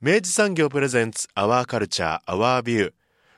[0.00, 2.92] 明治産業プレゼンツアワーカルチャーアワービュー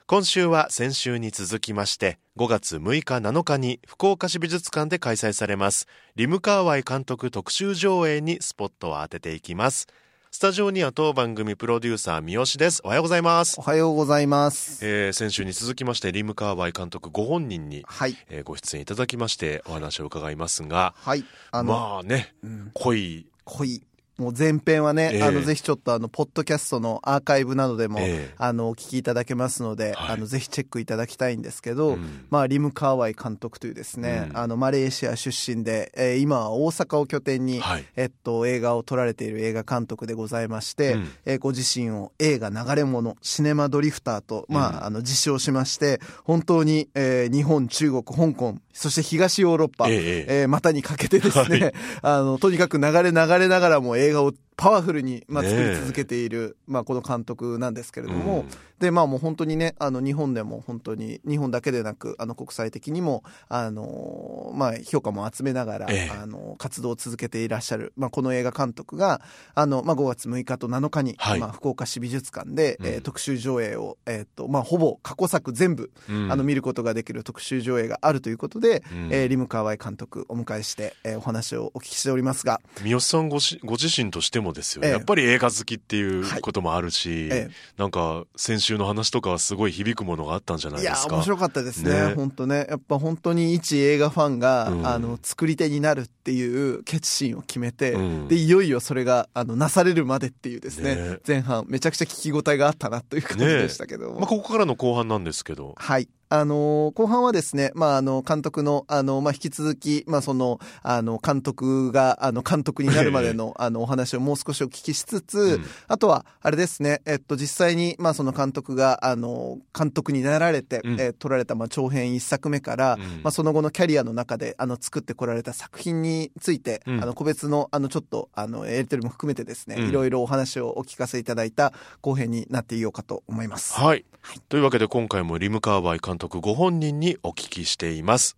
[0.07, 5.87] 今週は先週に続きまして5月6日7日に福岡市美術館で開催されます
[6.17, 9.87] リムカーワイ監督特集上映にスポットを当てていきます。
[10.33, 12.83] スタジオには当番組プロデューサー三好です。
[12.85, 13.59] おはようございます。
[13.59, 18.17] おはようございます、えー先週に続きましてリムカーワイ監督ご本人に、はい。
[18.29, 20.95] えーご出演いただきましてお話を伺いますが。
[20.99, 21.25] はい。
[21.53, 22.71] あの、まあね、うん。
[22.75, 23.27] 濃い。
[23.45, 23.83] 濃い
[24.21, 25.23] もう前編はね、ええ。
[25.23, 28.35] あのぜひちょっとあのポッドキャストのアーカイブなどでも、ええ。
[28.37, 30.15] あのお聞きいただけますので、はい。
[30.15, 32.27] あのぜひチェックいただきたいんですけど、うん。
[32.29, 34.37] まあリム・カーワイ監督というですね、うん。
[34.37, 37.85] あのマレーシア出身で、えー今は大阪を拠点に、はい。
[37.97, 41.09] えっと映画を撮られている映画監督でございまして、うん。
[41.25, 44.85] えーご自身を映画流れ物シネマドリフターと、まあうん。
[44.85, 50.27] あの自称しまして本当に、えー日本中国香港そして東ヨーロッパ、ええええ。
[50.43, 55.53] えー股にかけてですね、 あの、とにかく流れ流れながらも映画をパワフルに、まあ、ねえ。
[55.53, 58.49] 作り続けている、まあ、この監督なんですけれども、うん。
[58.79, 66.11] で、まあもう本当にね、あの、日本でも本当に、日本だけでなく、あの、国際的にも、あの、まあ、評価も集めながら、ええ。
[66.11, 69.21] あの、活動を続けていらっしゃる、まあ、この映画監督が、
[69.55, 71.41] あの、まあ、5月6日と7日に、はい。
[71.41, 76.31] まあ、福岡市美術館で、えーうん特集上映を、えーっと、まあ、ほぼ過去作全部、うん。
[76.31, 79.09] あの見ることができる特集上映があるということで、うん。
[79.11, 86.41] えーリム・カーワイ監督お迎えして、えーお話をお聞きしておりますが、三好さんごしご自身としてもですよやっぱり映画好きっていうはい。
[86.41, 91.15] こともあるし、えなんか先週の話とかはすごい響くものがあったんじゃないいやですか。
[91.17, 92.15] 面白かったですねね。
[92.15, 92.67] 本当ね。
[92.69, 94.87] やっぱ本当に一映画ファンが、うん。
[94.87, 98.29] あの作り手になるっていう決心を決めて、うん。
[98.29, 100.95] でいよいよそれがあのなされるまでっていうですね。
[100.95, 101.19] ね。
[101.27, 105.75] 前半めちゃくちゃ聞き応えがあったなという感じでしたけども、まあ、ここからの後半なんですけど。
[105.77, 106.09] はい。
[106.33, 115.65] あのー後半はですね、まあ、あの、監督の、あの、まあ、引き続き、まあ、その、あの、監督が、あの、監督になるまでの、あの、お話をもう少しお聞きしつつ、うん。
[115.89, 121.01] あとは、あれですね、えっと、実際に、まあ、その監督が、あの、監督になられて、うん。
[121.01, 123.01] えー撮られた、まあ、長編一作目から、うん。
[123.23, 127.03] まあ、その後のキャリアの中で、あの、作ってこられた作品について、うん。
[127.03, 129.89] あの、個別の、あの、ちょっと、あの、やりとりも含めてですね、うん。
[129.89, 133.75] いろいろお話をお聞かせいただいた後編になっていようかと思います。
[134.23, 138.37] はい、というわけで今回もリム・カーバイ監督ご本人にお聞きしています。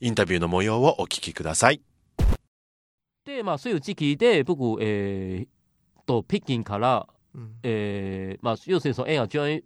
[0.00, 1.80] インタビューの模様をお聞きください。
[3.24, 7.50] で、まあ、そういう時期で僕、えー、と北京から、うん。
[7.64, 9.64] えーまあ、要するにその映画上映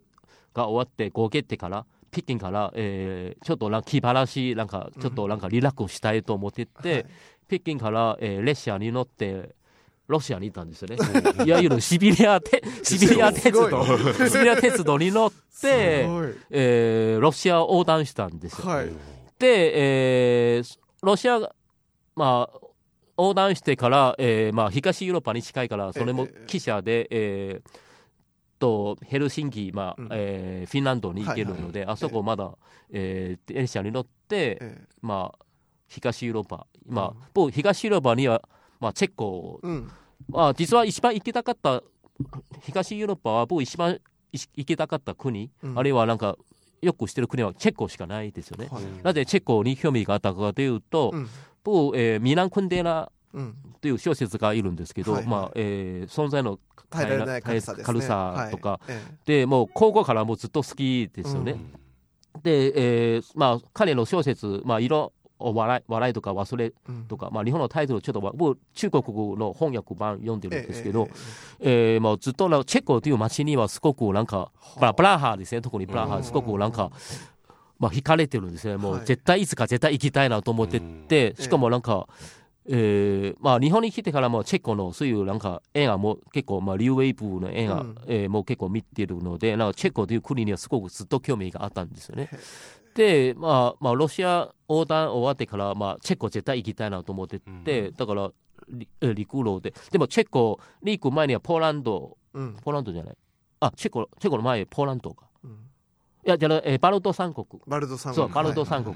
[0.54, 7.06] が終わって合計ってから北京から、えーちょっとなんか気晴らしなんかちょっとなんかリラックスしたいと思ってて、はい。
[7.46, 9.54] 北京から、えー列車に乗って
[10.08, 10.96] ロシアに行ったんですよね。
[11.46, 13.84] いわゆるシビリアて シビリア鉄道。
[14.28, 15.36] シビリア鉄道に乗って、
[16.50, 18.66] えーロシアを横断したんですよ。
[18.68, 18.86] はい。
[19.38, 21.54] で、えーロシアが、
[22.16, 22.58] まあ、
[23.18, 27.70] 横断してから、えーまあ、東ヨーロッパに近いから、それもええ汽車で、えー
[28.58, 30.08] とヘルシンキ、まあうん。
[30.10, 32.56] えーフィンランドに行けるので、あそこまだ、
[32.90, 35.44] えー電車に乗って、えまあ、
[35.86, 37.16] 東ヨーロッパ、まあうん。
[37.34, 38.42] 僕東ヨーロッパには、
[38.80, 39.90] まあ、チェコ、えうん。
[40.28, 41.82] まあ、実は一番行きたかった
[42.62, 43.98] 東ヨーロッパは僕一番
[44.32, 46.36] い行きたかった国、うんあるいはなんか
[46.82, 48.68] よく知ってる国はチェコしかないですよね。
[48.70, 51.28] はいなぜチェコに興味があったかというと、うん
[51.64, 53.54] 僕、えーミラン・クンデラうん。
[53.80, 56.58] という小説がいるんですけど、はいはいまあえー存在の
[56.90, 57.60] 軽
[58.00, 58.50] さね。
[58.50, 61.56] とかはいえでもう高校からもうずっと好きですよね。
[62.42, 67.04] で、えーまあ、彼の小説、まあ、色を笑い笑いとか忘れえうん。
[67.06, 71.08] とか、まあ、日本のタイトルちょっとわ僕中国語の翻訳版読んでるんですけど、
[71.60, 74.50] ええーまあ、ずっとなチェコという街にはすごくなんか、
[74.80, 75.60] まあ、ブラハですね。
[75.60, 76.90] 特にブラハすごくなんか、
[77.78, 78.76] まあ、惹かれてるんですね。
[78.76, 79.06] もうはい。
[79.06, 82.08] 絶対いつか絶対行きたいなと思ってて、えしかもなんか、
[82.70, 87.96] えーまあ、日本に来てからもチェコのそういうなんか映画も結構、まあ、リューウェイブの映画、うん。
[88.06, 92.28] えーもう結構見てるのでなんかチェコという国にはすごくずっと興味があったんですよね。
[92.98, 98.32] で、まあまあ、ロシア横断終わってから、まあ、チェコ絶対行きたいなと思ってて、だから
[99.14, 99.72] 陸路で。
[99.92, 102.18] でもチェコに行く前にはポーランド。
[102.34, 102.56] うん。
[102.56, 103.16] ポーランドじゃない。
[103.60, 105.22] あチェコチェコの前ポーランドか。
[105.22, 105.27] うん
[106.28, 107.46] いやじゃあ、えーバルト三国。
[107.66, 108.26] バルト三国。
[108.26, 108.94] そうバルト三国、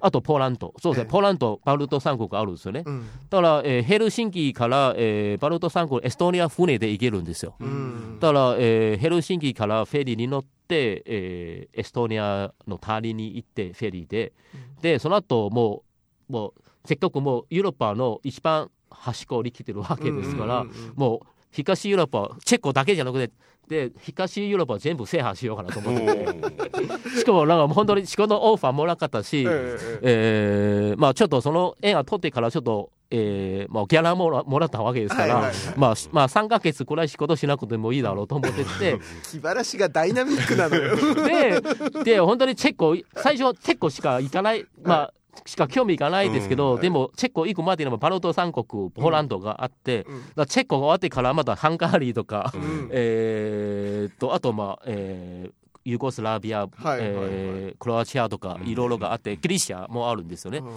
[0.00, 0.74] あとポーランド。
[0.82, 1.10] そうですね、ええ。
[1.10, 3.06] ポーランドバルト三国あるんですよね、うん。
[3.30, 7.54] だから、えーヘルシンキから、えーバルト三国エストニア船で行けるんですよ。
[7.58, 8.18] うん。
[8.20, 14.34] だから、えーヘルシンキからフェリーに乗って、えーエストニアのタリに行ってフェリーで、
[14.82, 15.84] でその後も
[16.28, 20.66] うもうせっかくもうヨーロッパの一番端っこに来てるわけですから、
[20.96, 23.32] もう東ヨーロッパチェコだけじゃなくて
[23.68, 27.08] で東ヨーロッパ全部制覇しようかなと思ってて。
[27.18, 29.44] しかもなんか本当に仕事のオファーもなかったし、ええ。
[29.46, 35.78] えええーまあちょっとその映画撮ってからちょっと、えーまあ、ギャラもらもらったわけですから、はいはいはい。
[35.78, 38.98] まあ、しまあ3ヶ月くらい仕事しなくてもいいだろうと思ってて。
[39.30, 40.96] 気晴らしがダイナミックなのよ。
[41.24, 44.66] でで本当にチェコ最初はチェコしか行かない。
[44.82, 45.14] まあ
[45.46, 50.46] しか興味がないですけど、うんでもチェコ行くまでにもバルト三国ポーランドがあって、うん。
[50.46, 52.88] チェコが終わってからまたハンガリーとか、ん。
[52.92, 55.52] えーっとあとまあ、えー
[55.86, 57.08] ユーゴスラビア、はいはいはい。
[57.12, 60.58] えークロアチアとかいろいろがあって、ギリシャもあるんですよね。
[60.58, 60.72] うん。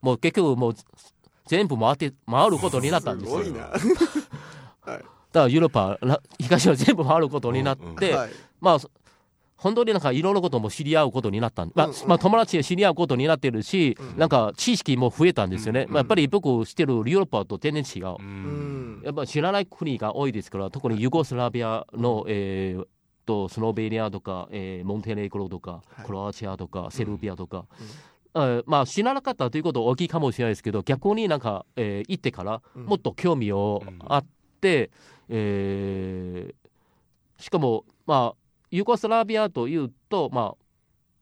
[0.00, 0.74] もう結局もう
[1.46, 3.42] 全部回って回ることになったんですよ。
[3.42, 3.70] すごいな。
[5.32, 8.30] だからヨーロッパな東は全部回ることになって、はい。
[8.60, 8.90] まあそ
[9.62, 12.08] 本当になんかいろんなことも知り合うことになったん、まあうんうん。
[12.08, 19.02] まあ、友達で知り合うことになってるし、うんなんか知識も増えたんですよね、うんまあ、やっぱり僕知ってるヨーロッパと全然違う、うん。
[19.04, 22.86] やっぱ知らない国が多いですから特にユーゴスラビアの、えー
[23.24, 26.06] とスロベニアとか、えーモンテネグロとか、はい。
[26.06, 27.66] クロアチアとかセルビアとか、
[28.34, 32.86] えーまあ知らなかったということは大きいかもしれないですけど逆になんか、えー行ってからうん。
[32.86, 34.26] もっと興味をあっ
[34.60, 34.90] て、
[35.28, 36.54] えー
[37.40, 38.41] しかもまあ
[38.72, 40.62] ユーゴスラビアというとまあ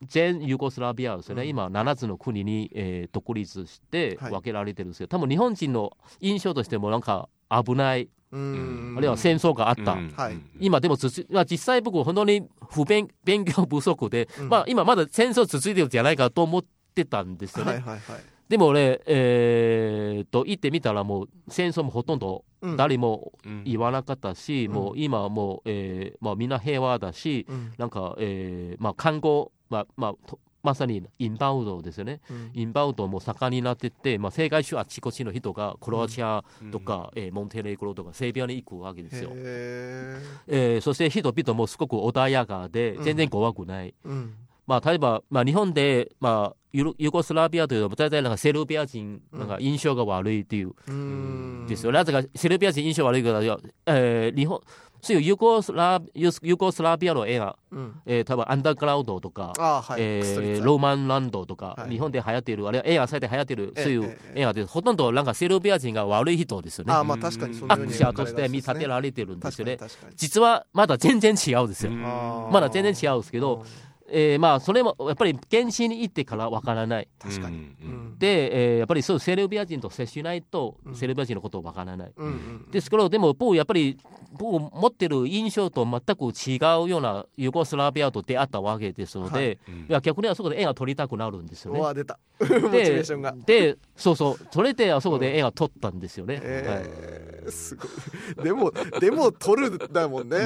[0.07, 1.49] 全ユーゴスラビアですよね、うん。
[1.49, 4.31] 今7つの国に、えー独立してはい。
[4.31, 8.95] 分けられてるんですけど、多分日本人の印象としてもなんか危ない、うん。
[8.97, 10.39] あるいは戦争があった、はい。
[10.61, 14.49] 今でもつつ、まあ、実際僕本当に不勉勉強不足で、うん。
[14.49, 16.65] まあ、今まだ戦争続いてるんじゃないかと思っ
[16.95, 17.73] てたんですよね。
[17.73, 22.77] はいはいはいでもね、えー、と行ってみたらもう戦争もほとんどうん。
[22.77, 24.73] 誰もうん言わなかったし、うん。
[24.75, 27.73] もう今はもう、えーまあ、みんな平和だし、うん。
[27.79, 32.21] なんか、えーまあ、看護、まあまあ、とまさにインバウンドですよね。
[32.29, 32.51] うん。
[32.53, 36.43] インバウンドも盛んになってって、まあ、世界中あちこちの人がクロアチア
[36.73, 39.31] とか、えーモンテネグロとかセルビアに行くわけですよ。
[39.33, 43.05] へえーそして人々もすごく穏やかでうん。
[43.05, 43.95] 全然怖くない。
[44.05, 44.35] ーうん
[44.71, 50.75] まあ、例えば、まあ、日本で、まあ、ユーゴスラビアというと大体なんかセルビア人なんか印象が悪いっていう。
[50.87, 51.67] うん。
[51.69, 51.91] ですよ。
[51.91, 53.41] なぜかセルビア人印象悪いから、
[53.87, 54.61] えー日本
[55.03, 58.01] そういうユーゴスラユーゴスラビアの映画、うん。
[58.05, 60.01] えー、多分アンダーグラウンドとか、はい。
[60.01, 61.91] えーローマンランドとか、はい。
[61.91, 66.93] 日本で流行っている、あれは映画祭で流行っている、ええそういうええ映画で、ほとんどなんかセルビア人が悪い人ですよね。
[66.93, 69.79] あーまあ確かにそのようにアクションとして見立てられてるんですよね。
[70.17, 71.93] 実はまだ全然違うんですよ。
[71.93, 73.65] まだ全然違うんですけど、
[74.13, 77.09] えーまあそれもやっぱり現地に行ってからわからない。
[77.19, 77.57] 確かに。
[77.83, 78.19] うん。
[78.19, 80.95] で、えーやっぱりそうセルビア人と接しないと、うん。
[80.95, 82.13] セルビア人のことをわからない。
[82.17, 83.99] うんうんですけど、でも僕、やっぱり
[84.33, 89.49] 僕持ってる印象と全く違うようなユーゴスラビアと出会ったわけですので、はい。
[89.49, 91.95] い、や逆にあそこで絵が撮りたくなるんですよね。
[91.95, 92.19] 出た。
[92.41, 93.35] モチベーションが。
[93.47, 96.35] で、そうそう、それであそこで絵が撮ったんですよね。
[96.37, 96.45] はい。
[96.47, 98.45] えーすごい。
[98.45, 100.39] でもでも撮るだもんね。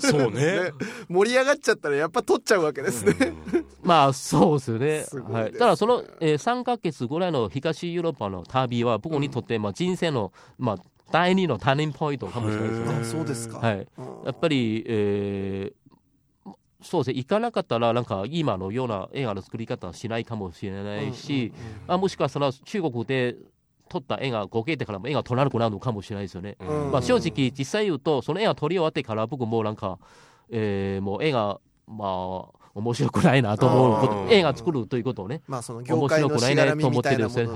[0.00, 0.70] そうね。
[1.08, 5.32] 盛り上がっちゃったらやっぱ撮っちゃうわけですねまあそうですよね。
[5.32, 5.52] はい。
[5.52, 10.76] だその、えー、3ヶ月ぐらいの東ヨーロッパの旅は僕にとって、まあ人生の、まあ、
[11.12, 12.98] 第二のターニングポイントかもしれないですよね。
[13.00, 13.86] あそうですかはい。
[14.24, 15.86] やっぱり、えー
[16.82, 21.52] そうですね、行かなかったら、なんか今のような映画の作り方はしないかもしれないし、
[21.88, 23.34] あもしくはその中国で
[23.88, 26.56] 撮った映画、合計てからも映画撮らなくなるのかもしれないですよね。
[26.60, 29.98] うんまあ、正直、実際言うと、その映画撮り終わってから、僕もうなんか、
[30.50, 37.52] えーもう映画、まあ、面白くないなと思うこと、映画作るということをね、まあその業界のしがらみみたいなものね。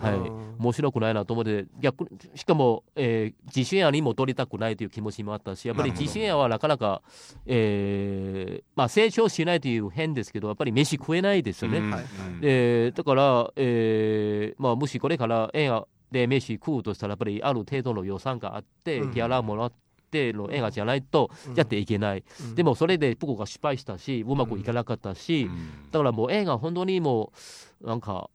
[0.00, 0.48] はいうん。
[0.58, 7.00] 面白くないなと思って、逆にしかも、えー自主映画にも撮りたくないという気持ちもあったし、やっぱり自主映画はなかなか、
[7.46, 11.78] えーまあ、成長しないという変ですけど、やっぱり飯食えないですよね。
[11.78, 11.90] うん。
[11.90, 12.04] はい。
[12.40, 19.10] でだから、えーまあ、もしこれから映画で飯食うとしたら、やっぱりある程度の予算があって、うん。
[19.12, 19.72] ギャラもらっ
[20.10, 22.54] ての映画じゃないとやっていけない、うん。
[22.54, 25.50] でもそれで僕が失敗したし、うまくいかなかったし、
[25.90, 27.32] だからもう映画、本当にも
[27.80, 28.30] う、なんか、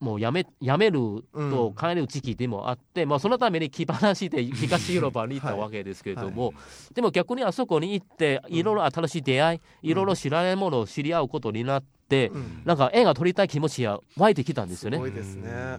[0.00, 1.00] もうやめやめる
[1.32, 6.54] と帰る時期でもあって、まあ、そのために気晴らしで東ヨーロッパに行ったわけですけれども、
[6.94, 15.06] でも逆にあそこに行っていろいろ新しい出会い、いろいろ知らないものを知り合うことになって、うんなんか絵が撮りたい気持ちが湧いてきたんですよねすご。
[15.08, 15.78] いですね。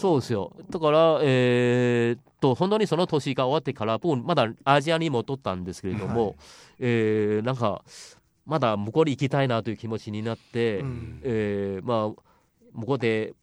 [0.00, 0.52] そうですよ。
[0.70, 6.36] だから、えーっと、本当にその年が終わってから、僕、まだアジアに戻ったんですけれども、はい
[6.80, 7.82] えーなんか、
[8.46, 12.22] まだ向こうに行きたいなという気持ちになって、うんえーまあ、
[12.72, 13.34] 向こうで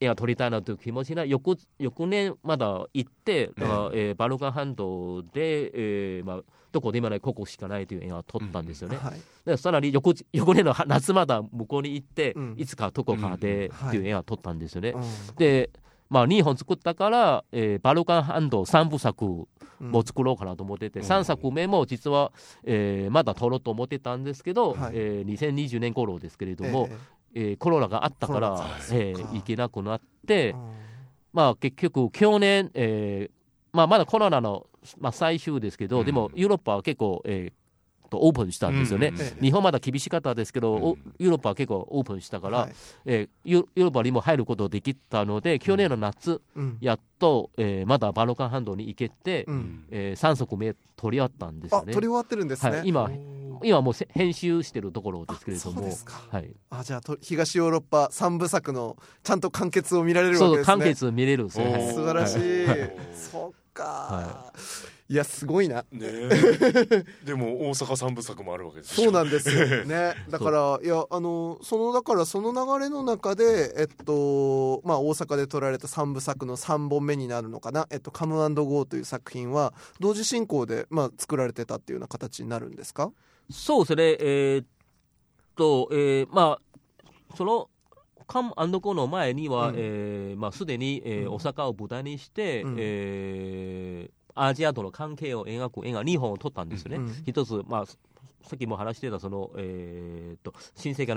[0.00, 5.70] 絵が撮りたいなという気持ちな翌翌年まだ行って、だからえーバルカン半島で、
[6.18, 6.42] えーまあ、
[6.72, 8.96] どこでもないここしかないという絵が撮ったんですよね。
[8.96, 9.20] はい。
[9.44, 12.54] でさらに翌翌年の夏まだ向こうに行って、うん。
[12.56, 13.88] いつかどこかでうん。
[13.88, 14.90] っていう絵が撮ったんですよね。
[14.90, 15.02] うん。
[15.36, 15.70] で、
[16.08, 19.24] まあ、2本作ったから、えーバルカン半島3部作
[19.78, 21.06] うんも作ろうかなと思ってて、うん。
[21.06, 22.32] 3作目も実は、
[22.64, 24.92] えーまだ撮ろうと思ってたんですけど、はい。
[24.94, 26.88] えー2020年頃ですけれども、
[27.34, 27.52] ええ。
[27.52, 30.60] ーコロナがあったからコロナが、えー行けなくなっえて、うん。
[31.32, 33.36] まあ、結局去年、えー
[33.76, 34.66] まあ、まだコロナの、
[34.98, 36.06] まあ、最終ですけど、うん。
[36.06, 37.52] でもヨーロッパは結構、えー
[38.08, 39.08] とオープンしたんですよね。
[39.08, 39.20] うん。
[39.20, 39.42] ええ。
[39.42, 41.14] 日本まだ厳しかったですけど、おうん。
[41.18, 42.72] ヨーロッパは結構オープンしたから、はい。
[43.04, 46.78] えーヨヨーロッパにも入ることできたので去年の夏、うん。
[46.80, 49.84] やっと、えーまだバルカン半島に行けて、うん。
[49.90, 51.90] え3作目取り合ったんですよね。
[51.90, 52.76] あ撮り終わってるんですね。
[52.76, 53.10] はい、今
[53.62, 55.78] 今もうせ編集してるところですけれども。
[55.78, 56.22] あそうですか。
[56.30, 60.76] はい、あじゃあと東ヨーロッパ三部作のちゃんと完結を見られるわそうけですね。
[60.76, 61.88] 完結見れるんですよ、はい。
[61.92, 62.66] 素晴らしい。
[62.66, 62.96] はい。
[63.14, 64.45] そっか、、はい
[65.14, 65.82] やすごいな。
[65.92, 70.14] ねえ でも大阪三部作もあるわけですそうなんですよ ね。
[70.28, 77.86] だからいやあのそのだからその流れの中でえっとまあ大阪で撮られた三部作の三本目になるのかな。
[77.90, 83.12] えっとカムアンドゴーという作品は同時進行でまあ作られてたっていうような形になるんですか？
[83.50, 84.66] そうですねえーっ
[85.54, 87.68] と、えーまあその
[88.26, 96.98] カムアンドコの前には、うんえーまあ、すでに、えーうん大阪を舞台にして、うんえーアジアとの関係を描く映画2本を撮ったんですよね。
[96.98, 97.96] うん一つ、まあ、さ
[98.54, 101.16] っきも話してたその、えーっと新世界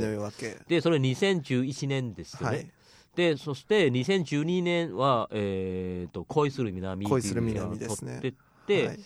[0.00, 0.58] の夜明け。
[0.66, 2.56] でそれ2011年ですよね。
[2.56, 2.70] はい。
[3.14, 8.34] でそして2012年は、えー、と恋する南っを撮って
[8.66, 8.98] て、はい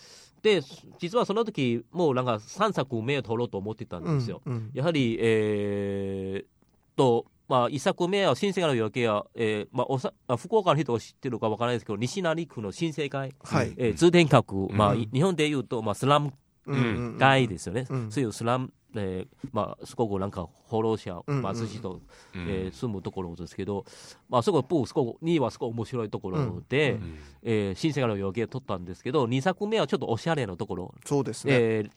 [0.42, 0.62] で
[0.98, 4.40] 実はその時もうなんか3作目を撮ろうと思ってたんですよ。
[4.46, 13.73] うんうんやはり、えー、とまあ、1作目は新世界の夜明けは、えーまあ、おさあ福岡の人が知ってるかわからないですけど西成区の新世界、はい。
[13.78, 16.33] えー通天閣、まあ、うんい日本でいうと、まあ、スラム
[16.67, 18.11] うんうんうん街ですよね、うん。
[18.12, 22.00] そういうスラム、えーまあ、すごくなんか放浪者うんうん貧しい人、うん。
[22.47, 23.87] えー住むところですけど、
[24.28, 27.19] まあ、そこ僕すごく2位はすごく面白いところで、うん。
[27.43, 31.55] えー新世界の夜明けを撮ったんですけど2作目はちょっとおしゃれなところ、そうですね。
[31.55, 31.90] えー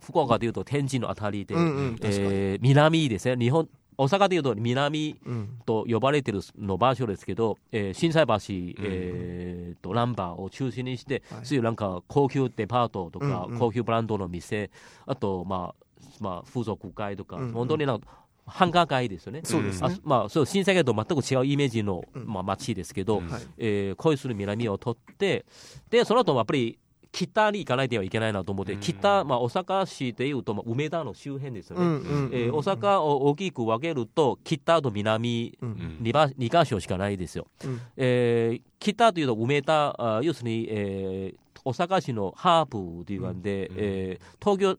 [0.00, 1.98] 福岡でいうと天神のあたりで、うんうん。
[2.02, 3.36] えー南ですね。
[3.36, 5.58] 日本大阪でいうと南うん。
[5.66, 8.34] と呼ばれてるの場所ですけど、えー、心斎橋、
[8.82, 11.46] えーとナンバーを中心にして、はい。
[11.46, 13.58] そういうなんか高級デパートとか、うんうん。
[13.58, 14.70] 高級ブランドの店
[15.04, 15.84] あと、まあ
[16.20, 17.52] まあ、風俗街とか、うんうん。
[17.52, 18.06] 本当になんか
[18.46, 19.40] 繁華街ですよね。
[19.44, 19.88] そうですね。
[19.92, 22.26] あまあ、そう新世界と全く違うイメージの、うん。
[22.26, 23.28] まあ、街ですけど、うん。
[23.28, 23.42] はい。
[23.58, 25.44] えー恋する南を取って
[25.90, 26.78] でその後もやっぱり
[27.12, 28.80] 北に行かないではいけないなと思って、うん。
[28.80, 31.84] 北、まあ、大阪市でいうと、まあ、梅田の周辺ですよね、
[32.32, 35.68] えー大阪を大きく分けると北と南うん。
[35.68, 37.80] うん 2, 場2箇所しかないですよ、うん。
[37.96, 43.74] えー北というと梅田あ要するに、えー大阪市のハープという感じで、うん。
[43.78, 44.78] えー東京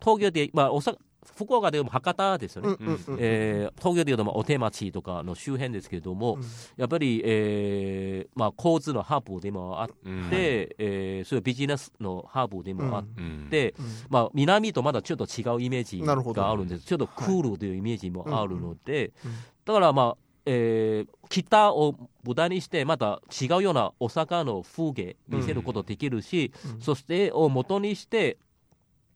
[0.00, 0.96] 東京で、まあ、大阪
[1.36, 6.42] 福岡でいう博多ですよね、うんうんうんえ東京でいうとお手町とかの周辺ですけれども、うん
[6.76, 13.04] やっぱり、えーまあ、交通のハーブでもあって、うんえーそういうビジネスのハーブでもあっ
[13.50, 16.12] て、うんまあ、南とまだちょっと違うイメージが
[16.50, 21.94] あるんですちょっとクールというイメージもあるので、うんうんだから、まあえー北を
[22.24, 28.38] 舞台にしてまた違うような大阪の風景見せることできるし、そしてを元にして、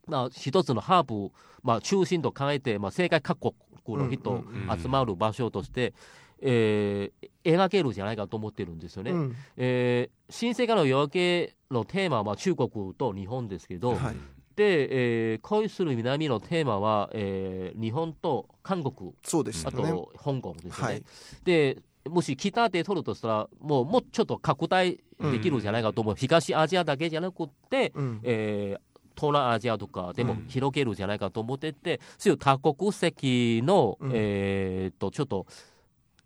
[0.07, 1.33] まあ、一つのハーブを、
[1.63, 3.39] まあ、中心と考えて、まあ、世界各
[3.85, 5.95] 国の人うんうんうん集まる場所として、
[6.41, 9.11] えー描けるんじゃないかと思ってるんですよね。
[9.11, 14.17] うんえー新世界の夜明けのテーマは中国と日本ですけど、はい
[14.55, 19.89] で、えー恋する南のテーマは、えー日本と韓国そうでしあたね。
[19.91, 20.81] と香港ですよね。
[20.81, 21.03] はい。
[21.45, 21.79] で
[22.09, 30.47] もし北で取るとしたらもうもうちょっと拡大できるんじゃないかと思う、東アジアだけじゃなくって、うんえー東南アジアとかでもうん。
[30.49, 34.11] 広げるんじゃないかと思ってて、そういう多国籍の、うん。
[34.15, 35.47] えーっとちょっと、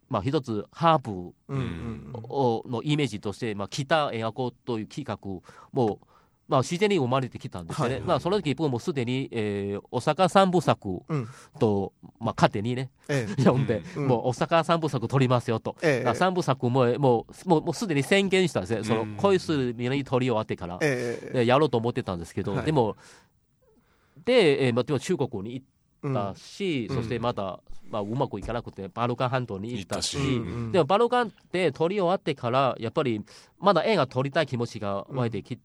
[0.09, 5.19] まあ、一つハーブうんうんをのイメージとして、まあ、北描こうという企画
[5.73, 5.99] も
[6.49, 11.29] まあ、自然に生まれてきたんですよね、はいまあ、その時僕もすでに、えー、大阪三部作うん。
[11.59, 13.43] と、まあ、勝手にね、ええ。
[13.45, 14.07] 呼んで、うん。
[14.07, 16.09] もう大阪三部作取りますよと、ええ。
[16.09, 19.17] あ三部作ももうもうもうすでに宣言したんですね、そのうん。
[19.17, 21.33] 恋する南取り終わってから、ええ。
[21.41, 22.65] でやろうと思ってたんですけど、はい。
[22.65, 22.97] でも、
[24.25, 25.77] で、えーまあ、でも中国に行うん
[26.11, 26.97] ったし、うん。
[26.97, 27.61] そしてまた、
[27.91, 30.37] まあ、うまくいかなくて、バルカン半島に行ったし、行ったし。
[30.37, 30.73] うんうん。
[30.73, 33.25] でもバルカンって撮り終わってから、やっぱり
[33.59, 35.63] まだ映画撮りたい気持ちが湧いてきて、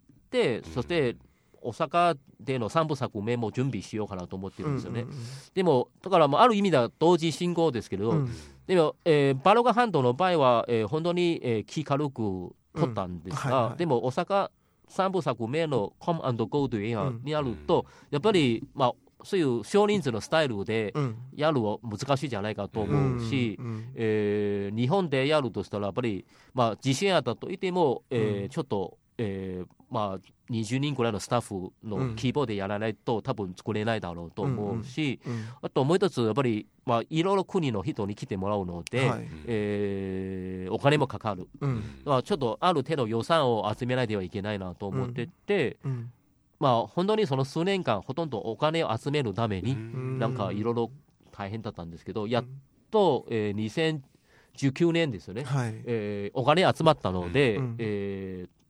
[0.73, 1.15] そして
[1.61, 5.05] 大阪での3部作目も準備しようかなと思ってるんですよね。
[5.53, 8.17] でも、だからもうある意味では同時進行ですけれど、うん。
[8.17, 8.29] うん
[8.67, 13.53] でも、えーバルカン半島の場合は、えー本当に、えー気軽く撮ったんですが、うん。
[13.53, 13.77] はいはい。
[13.77, 14.49] でも大阪
[14.89, 21.15] 3部作目の「Come and Go」という映画になると、やっぱり、まあ、そういう少人数のスタイルでうん。
[21.35, 28.49] やるは難しいじゃないかと思うし、うんえー日本でやるとしたらやっぱり、まあ、地震あったといっても、えーうん。
[28.49, 32.09] ちょっと、えーまあ、20人くらいのスタッフのうん。
[32.15, 35.45] 規模でやらないと多分作れないだろうと思うし、うん。
[35.61, 39.27] あともう一つやっぱり、まあ、いろいろ国の人に来てもらうので、はい。
[39.45, 41.47] えーお金もかかる。
[41.59, 41.83] うん。
[42.05, 46.11] まあ、ちょっとある程度予算を集めないではいけないなと思ってて、うん。
[46.59, 50.19] まあ本当にその数年間ほとんどお金を集めるために、ん。
[50.19, 50.91] なんかいろいろ
[51.31, 52.45] 大変だったんですけど、やっ
[52.91, 54.01] と、えー
[54.55, 55.73] 2019年ですよね、はい。
[55.85, 57.75] えーお金集まったので、うん。
[57.77, 58.60] えー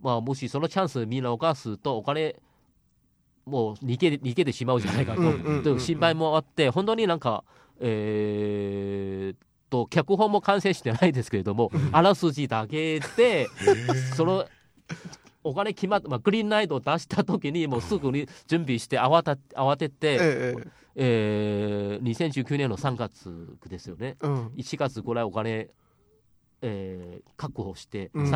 [0.00, 2.36] まあ、もしそのチャンスみんな犯すとお金
[3.44, 7.44] もう逃げ逃げてしまうじゃないかと、いう心配もあって本当になんか、
[7.80, 9.36] えー
[9.70, 13.48] と脚本も完成してないですけれども、あらすじだけで
[14.16, 14.46] その
[15.44, 20.54] お金決まって、まあ、グリーンナイトを出した時にもうすぐに準備して慌た慌てて、ええ
[21.00, 24.16] えー2019年の3月ですよね。
[24.20, 24.46] うん。
[24.56, 25.68] 1月ぐらいお金、
[26.62, 28.30] えー確保してうん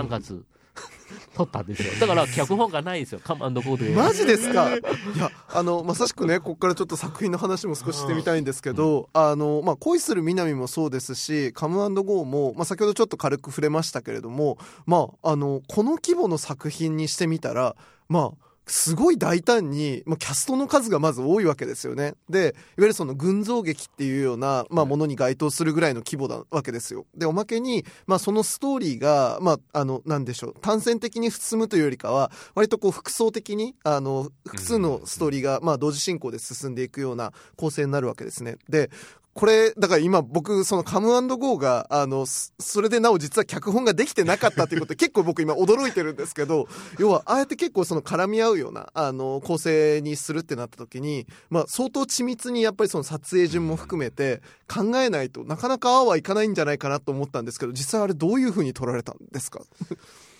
[1.36, 1.92] 撮、ったんですよ。
[2.00, 3.20] だから脚本がないですよ。
[3.22, 3.90] カマンドコードで。
[3.90, 4.74] マジですか？
[4.74, 4.80] い
[5.18, 17.76] やあのまさしくねここからちょっと作品の話も少ししてみたいんですけど、あのまあ、恋する南もそうですしカムゴーも、まあ、先ほどちょっと軽く触れましたけれども、まあ、あのこの規模の作品にしてみたら
[18.08, 22.14] まあすごい大胆に、まあ、キャストの数がまず多いわけですよね。
[22.30, 27.06] で、いわゆるその群像劇っていうような、まあ、ものに該当するぐらいの規模なわけですよ。
[27.16, 38.58] で、おまけに、まあ、そのストーリーが、まあ、あの、なんでしょう、単線的に進むというよりかは、割とこう、複層的に、あの、複数のストーリーが、まあ、同時進行で進んでいくような構成になるわけですね。
[38.68, 38.90] で、
[39.34, 46.68] これ、だから今僕、そのカムゴーが、あの、それでなお実は脚本ができてなかったということで 結構僕今驚いてるんですけど、
[46.98, 54.42] 要は、ああやって結構その絡み合うような、あの、構成にするってなった時に、まあ相当緻密にやっぱりその撮影順も含めて
[54.72, 59.62] 考えないとなかなかああはいかないんじゃないかなと思ったんですけど、実際あれどういうふうに撮られたんですか？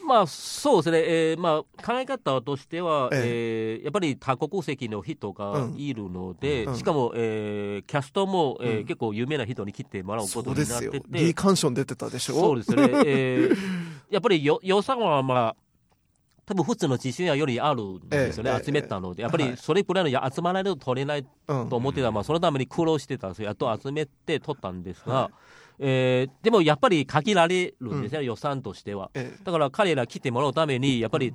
[0.05, 3.83] まあそうですね、えーまあ、考え方としては、ええ。
[3.83, 6.77] ーやっぱり多国籍の人がいるので、うん。
[6.77, 8.85] しかも、えーキャストも、えーうん。
[8.85, 10.87] 結構有名な人に来てもらうそことになって。
[10.91, 12.35] リー・て、カンション出てたでしょ？
[12.35, 13.57] そうですね、えー
[14.11, 15.57] やっぱりよ予算は、まあ、
[16.45, 19.51] 多分普通の自主やよりあるんですよね、ええ集めたので、やっぱはい。
[19.53, 25.35] りそれくらいのや集まらないと取れないうんと思ってた、まあ、そのために苦労してたんですよ、やっと集めて取ったんですが、はい
[25.83, 29.11] えーでもやっぱり限られるんですね、予算としては。
[29.15, 31.35] ええだから彼ら来てもらうために、やっぱり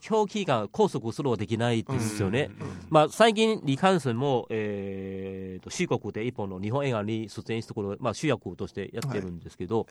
[0.00, 2.50] 長期間拘束するのはできないですよね。
[2.90, 9.86] まあ、最近、李監督も、えーと、四国で一本の日本映画に出演してくる、まあ、主役としてやってるんですけど、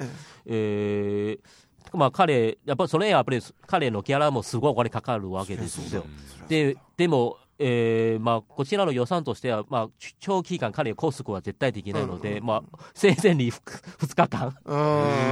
[0.46, 6.06] ええーまあ、彼、やっぱりそれはやっぱり彼のギャラもすごいお金かかるわけですよ。
[6.50, 14.76] ででも、えーまあ、こちらの予算としては、まあ、長期間彼拘束は絶対できないので、うんまあ、生前に 2, 日間、う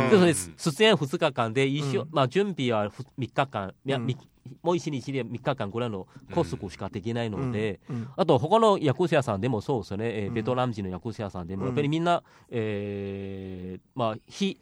[0.07, 0.09] ん。
[0.11, 2.09] でそれ出演2日間で一緒、うん。
[2.11, 4.05] まあ、準備は3日間、いやうん。
[4.05, 4.15] み
[4.61, 8.07] もう1日で3日間ぐらいの拘束しかできないので、うん。
[8.15, 10.33] あと他の役者さんでもそうですよね、えーうん。
[10.35, 14.59] ベトナム人の役者さんでも、うんやっぱりみんな、えーまあ、日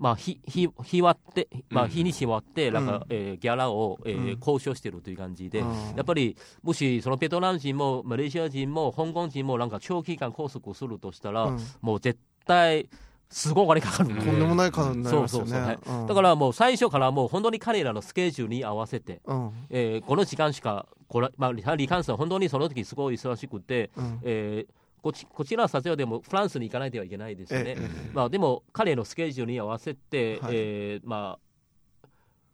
[0.00, 3.02] まあ、日日日割って、まあ、日にち割って、なんか、うん。
[3.10, 4.38] えーギャラを、えーうん。
[4.40, 5.68] 交渉してるという感じで、うん。
[5.94, 11.58] やっぱりもしそのベトナム人もマレーシア人も香港人もなんか長期間拘束するとしたら、うん。
[11.82, 12.88] もう絶対
[13.28, 14.08] すごいお金かかる。
[14.08, 15.94] んでとんでもない数になりますよそうそうねそう。
[16.00, 16.06] うん。
[16.06, 19.50] だからもう最初からもう本当に彼らのスケジュールに合わせて、うん。
[19.68, 24.20] えーこの時間しかこれ、まあ、リカンさん本当にその時すごい忙しくて、うん。
[24.22, 27.74] えーこちこちらの撮影でもフランスに行かないではいけないですよね。
[27.76, 30.54] ええまあ、でも彼のスケジュールに合わせて、はい。
[30.54, 31.50] えーまあ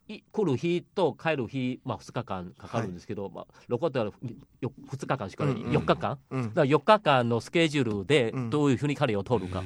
[0.09, 4.13] い来る日と帰る日、まあ、2日間かかるんですけど、まあ、残ったらよ
[4.89, 5.77] 2日間しかない、うんうん。
[5.79, 6.43] 4日間、うん。
[6.43, 8.51] だから4日間のスケジュールでうん。
[8.51, 9.65] どういうふうに彼を取るか、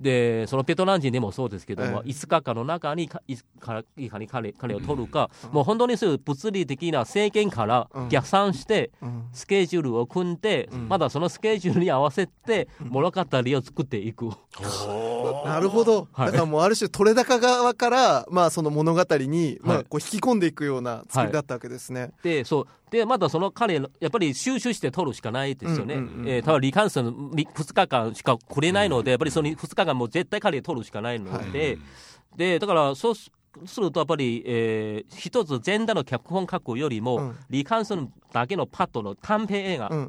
[0.00, 2.08] でそのペトラン人でもそうですけども、え。
[2.08, 8.08] え5日間の中にかいかいかに彼彼を取るか、もう本当にそういう物理的な制限からうん。
[8.08, 9.24] 逆算して、うん。
[9.32, 14.26] スケジュールを組んで、まだそのスケジュールに合わせて物語を作っていく。
[15.44, 16.26] なるほど、はい。
[16.26, 19.84] だからもうある種取れ高側から、まあ、その物語に、まあ、はい。
[19.84, 22.12] こう引き込んでいくような作りだったわけですね。
[22.22, 22.66] でそう。
[22.90, 31.78] でまだその彼のやっぱり収集して取るしかないですよね、うんうんうんえーただリカンソン2日間しかくれないので、やっぱりその2日間も絶対彼取るしかないので、
[32.36, 33.30] でだからそうす
[33.64, 37.36] するとやっぱり、えー一つ全体の脚本書くよりも、うん。
[37.48, 40.06] リカンソンだけのパッドの短編映画、うん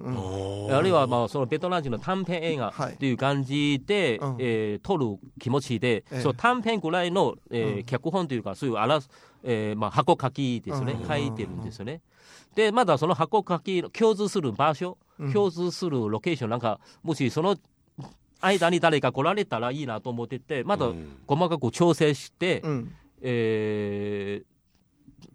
[0.67, 0.75] うん。
[0.75, 2.93] あるいはまあそのベトナム人の短編映画はい。
[2.95, 4.35] っていう感じで、うん。
[4.39, 6.21] えー撮る気持ちで、ええ。
[6.21, 7.83] そう短編ぐらいの、えーうん。
[7.85, 8.99] 脚本というかそういうあら、
[9.43, 11.07] えーまあ、箱書きですね、うん。
[11.07, 12.01] 書いてるんですよね。
[12.53, 15.33] でまだその箱書き共通する場所、うん。
[15.33, 17.55] 共通するロケーションなんかもしその
[18.39, 20.91] 間に誰か来られたらいいなと思っててまだ
[21.27, 22.93] 細かく調整して、うん。
[23.21, 24.57] えー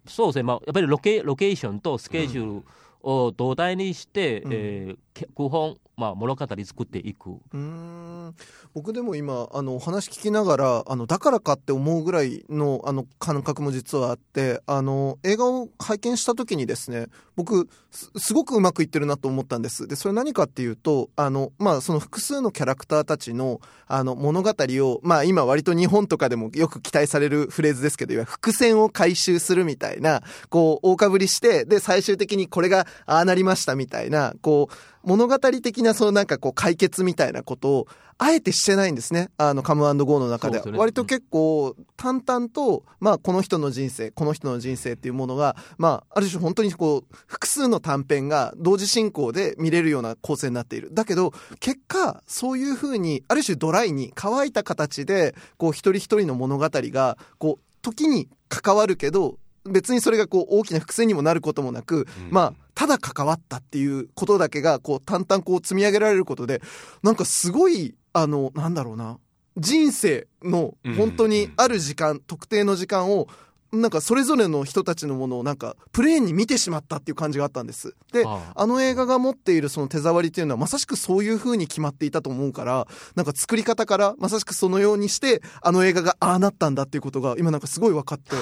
[0.05, 2.63] そうですね、まあ、やっぱりロケロケーションとスケジュール
[3.03, 4.51] を土台にして、うん。
[4.53, 7.37] えー脚本、まあ、物語作っていく。
[7.53, 8.35] うん
[8.73, 34.73] 僕でも今あのお話聞きながらあのだからかって思うぐらいのあの感覚も実はあってあの映画を拝見した時にですね僕すすごくうまくいってるなと思ったんですでそれ何かっていうとあの、まあ、その複数のキャラクターたちのあの物語を、まあ、今割と日本とかでもよく期待されるフレーズですけどいわゆる伏線を回収するみたいなこう大かぶりしてで最終的にこれがああなりましたみたいなこう
[35.03, 37.87] 物語的なそのなんかこう解決みたいなことを
[38.17, 39.29] あえてしてないんですね。
[39.37, 40.57] あのカムゴーの中で。
[40.57, 40.77] ですね。
[40.77, 50.93] 割と結構淡々と、まあ、この人の人生この人の人生っていうものが、まあ、ある種本当にこう複数の短編が同時進行で見れるような構成になっている。
[50.93, 66.61] だけど結果そういうふうにある種ドライに乾いた形でこう一人一人の物語がこう時に関わるけど別にそれがこう大きな伏線にもなることもなく、まあただ関わったっていうことだけがこう淡々こう積み上げられることで
[67.03, 69.19] なんかすごいあのなんだろうな
[69.57, 73.27] 人生の本当にある時間、特定の時間を
[73.73, 77.95] なんかそれぞれの人たちのものをなんかプレーンに見てしまったっていう感じがあったんです。
[78.11, 78.53] であ。
[78.55, 88.35] あの映画が持っているその手触りっていうのはまさしくそういう風に決まっていたと思うからなんか作り方からまさしくそのようにしてあの映画がああなったんだっていうことが今なんかすごい分かって。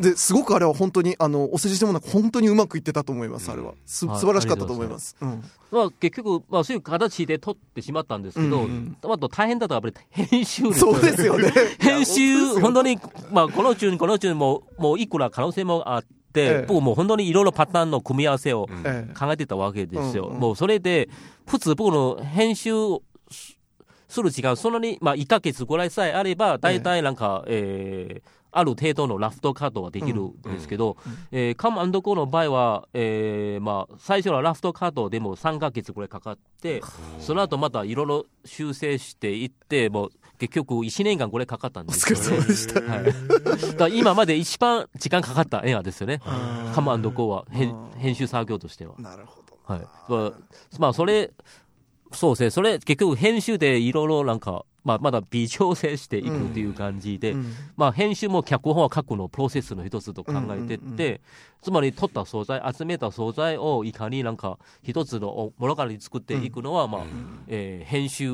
[0.00, 3.74] ですごくあれは本当にあのお世辞でもなく本当にうまくいってたと思いますあれは。
[3.86, 4.20] すはい。
[4.20, 5.16] 素晴らしかったと思います。
[5.20, 5.44] うん。
[5.70, 9.12] まあ、結局、まあ、そういう形で撮ってしまったんですけど、うんうん。
[9.12, 11.52] あと大変だったのはやっぱり編集そうですよね。
[11.80, 12.98] 編い集、や本当に、
[13.32, 16.64] まあ、この中に、この中にも、もういくら可能性もあって、ええ。
[16.66, 20.28] 僕もう本当にいろいろパターンの組み合わせをええ考えてたわけですよ。
[20.28, 21.08] もうそれで、
[21.46, 23.58] 普通僕の編集をす
[24.08, 30.96] する時間、そんなに、まあ、1ヶ月ぐらいさえあれば、大体なんか、えーある程度のラフトカットはできるんですけど、
[31.32, 36.80] えーカムコーの場合は、えーまあ、最初のラフトカットでも3ヶ月ぐらいかかって、
[37.18, 42.42] その後またいろいろ修正していって、もう結局1年間ぐらいかかったんお疲れですよね。
[42.42, 46.20] 様でしたはい、だ今まで一番時間かかった映画ですよね。
[46.74, 48.94] カムコーは編編集作業としては。
[48.98, 49.80] なるほどはい。
[50.08, 50.32] まあ、
[50.78, 51.32] まあ、それ、
[52.12, 52.50] そうですね。
[52.50, 61.20] それ、結局編集でいろいろなんか、まあ、まだ微調整していくっていう感じで、うんまあ、編集も脚本は書くのプロセスの一つと考えてって、うんうんうん
[61.64, 67.02] つまり取った素材、集めた素材をいかになんか一つの物語に作っていくのは、まあ、
[67.48, 68.28] えー編集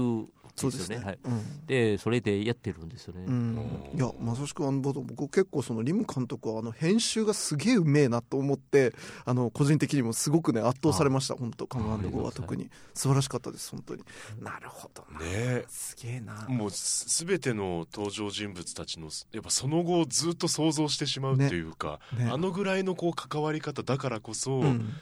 [0.61, 0.96] そうですね。
[0.96, 1.05] はい。
[1.07, 1.66] ねうん。
[1.66, 3.25] で、それでやってるんですよね。
[3.27, 3.90] うん。
[3.94, 8.94] いやまさしくあの僕僕結構そのリム監督はあの編集がすげえうめえなと思って
[9.25, 11.35] あの個人的にもすごくね圧倒されました。
[11.35, 12.70] 本当カムアンドゴーは特に。
[12.94, 14.05] 素晴らしかったです本当に。
[14.40, 15.20] なるほどな。
[15.20, 16.46] ねすげえな。
[16.49, 22.25] もうすべての登場人物たちのやっぱその後をずっと想像してしまうっていうか、ね。
[22.25, 22.31] ね。
[22.31, 24.92] あのぐらいのこう関わり方だからこそ、うん。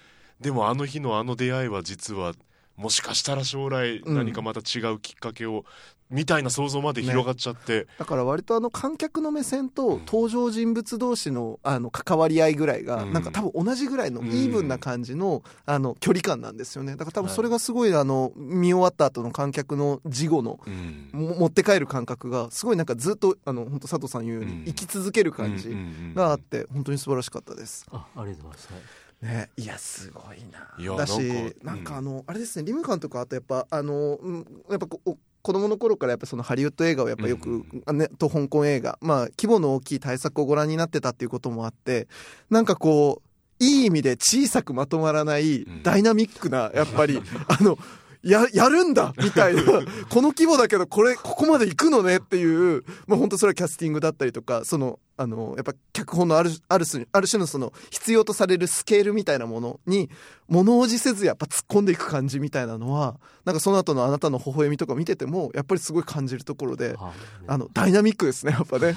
[0.40, 2.33] でもあの日のあの出会いは実は
[2.79, 4.14] もしかしたら将来うん。
[4.14, 5.64] 何かまた違うきっかけを、
[6.11, 13.12] みたいな想像まで広がっちゃって、だから割とあの観客の目線と登場人物同士のあの関わり合いぐらいがうん。
[13.12, 14.29] なんか多分同じぐらいのうん。
[14.29, 16.93] イーブンな感じのあの距離感なんですよね。
[16.93, 21.11] だから多分それがすごいあの見終わった後の観客の事後のうん。
[21.12, 24.64] も持って帰る感覚がすごいなんかずっとあの本当佐藤さん言うよううん。
[24.64, 25.77] に生き続ける感じ
[26.14, 27.85] があって本当に素晴らしかったです。
[27.91, 28.73] あ、ありがとうございます。
[28.73, 28.83] はい
[29.22, 30.96] ね、いやすごいな。
[30.96, 31.20] だし
[31.62, 31.81] なん。
[31.81, 42.07] んかあの、あれですねリム監督あとやっぱあの、うん、やっぱこお子供の頃からやっぱそのハリウッド映画をやっぱよく、うんあね、と香港映画まあ規模の大きい大作をご覧になってたっていうこともあって
[42.50, 43.22] なんかこ
[43.61, 45.83] ういい意味で小さくまとまらないうん。
[45.83, 47.78] ダイナミックなやっぱり あの
[48.22, 49.62] や、やるんだみたいな、
[50.11, 60.09] この規模だけど、これ、ここまで行くのねっていう、まあ本当それはキャスティングだったりとか、その、あの、やっぱ脚本のある、ある種、ある種のその、必要とされるスケールみたいなものに、
[60.46, 67.12] 物おじせずやっぱ突っ込んでいく感じみたいなのは、なんかその後のあなたの微笑みとか見てても、やっぱりすごい感じるところで、あ
[67.48, 68.94] あの、ダイナミックですね、やっぱね。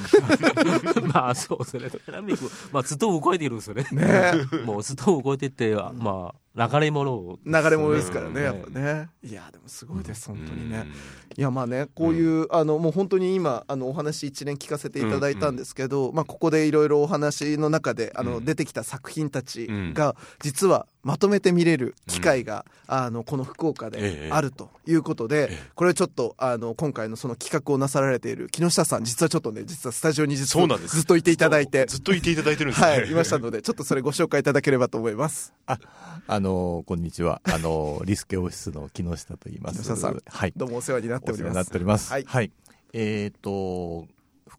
[1.11, 1.89] まあそうですね。
[2.05, 3.87] ダイナミック、まあずっと動いているんですよね。
[3.91, 7.39] ね もうずっと動いてて、まあ流れ物を。
[7.45, 9.09] 流れ物ですからね、うんやっぱね。
[9.23, 10.85] いや、でもすごいです、本当にね。
[11.37, 32.87] いやまあねこういう、あのもう本当に今あのお話一連聞かせていただいたんですけど、まあ、ここでいろいろお話の中であの、うん出てきた作品たちが実はまとめて見れる機会が、あのこの福岡えでえあるということで、ええこれちょっとあの今回のその企画をなさられている木下さん実はちょっとね実はスタジオに実はそうなんですずっといていただいてずっといていただいてるんですね。
[32.87, 37.41] はいいましたのでちょっとそれご紹介いただければと思いますあのこんにちは。
[37.45, 39.79] あのリスケオフィスの木下と言います。
[39.79, 40.53] 木下さんはい。
[40.55, 42.11] どうもお世話になっておりますております。
[42.11, 42.51] はい
[42.93, 44.07] えっ、と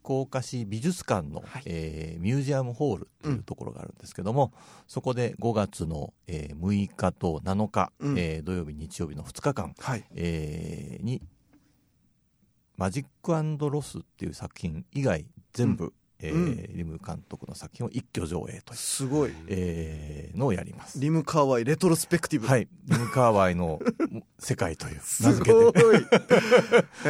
[0.03, 1.63] 福岡市美術館の、はい。
[1.65, 4.51] えーミュージアムホールというところがあるんですけども、
[4.87, 8.19] そこで5月の、えー6日と7日、うん。
[8.19, 10.03] えー土曜日日曜日の2日間、はい。
[10.13, 11.21] えーに
[12.75, 13.35] マジック
[13.69, 16.75] ロスっていう作品以外全部、えーうん。
[16.77, 19.31] リム監督の作品を一挙上映という、すごい。
[19.47, 20.99] えーのをやります。
[20.99, 22.47] リムカワイレトロスペクティブ。
[22.47, 23.79] はい、リムカーワイの
[24.39, 25.83] 世界という名す付けて。
[25.83, 25.97] ごい。
[27.05, 27.09] へ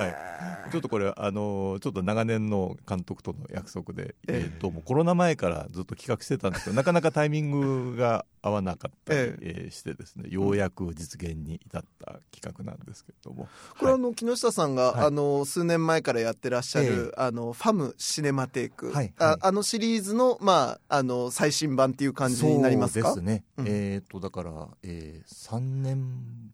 [0.00, 0.34] はい
[0.72, 4.56] ちょっとこれ、あのーちょっと長年の監督との約束で、えええ。
[4.56, 9.68] ーともうコロナ前からずっと企画してたんですけど、なかなかタイミングが合わなかったり、ええ。
[9.68, 14.02] ーしてですね、ようやく実現に至った企画なんですけれども、これあはい。
[14.02, 15.06] の木下さんが、はい。
[15.06, 18.94] あの数年前からやってらっしゃる、えあのファムシネマテイク、はい。
[18.94, 19.14] はい。
[19.18, 23.14] ああのシリーズのまああの最新版っていう感じになりますか？
[23.14, 23.66] そうですね、うん。
[23.66, 26.06] えっ、とだから、えー、3年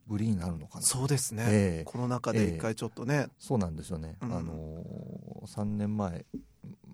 [0.07, 0.81] ぶりになるのかな。
[0.85, 1.83] そうですね、ええ。
[1.83, 4.33] コロナ禍で一回ちょっとね、そうなんですよね、うん。
[4.33, 6.25] あのー、3年前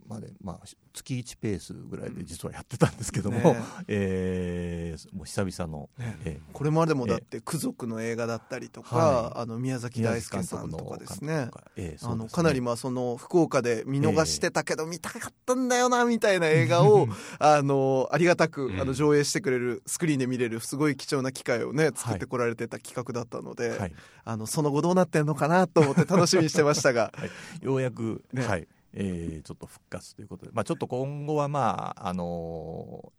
[0.08, 0.60] まで、まあ、
[0.94, 4.96] 月1ペースぐらいで実はやってたんですけども、ねえ。
[4.98, 6.18] ーもう久々の、ね。
[6.24, 9.42] えこれまでもだって「空族」の映画だったりとか、はい。
[9.42, 11.50] あの宮崎大輔さんとかですね。
[11.76, 11.98] え
[12.32, 17.08] かなりままあその福岡で見逃してたけど見たかったんだよなみたいな映画を
[17.40, 18.82] あのありがたくうん。
[18.82, 27.12] あの上映してくれるスクリーンで見れるすごい貴重な機会をね作ってこられてた企画だったので、はい、あのその後どうなってんのかなと思って楽しみにしてましたが。
[27.62, 28.46] ようやく、ね。
[28.46, 33.18] はいえーちょっと復活ということで、まあ、ちょっと今後は、まああのー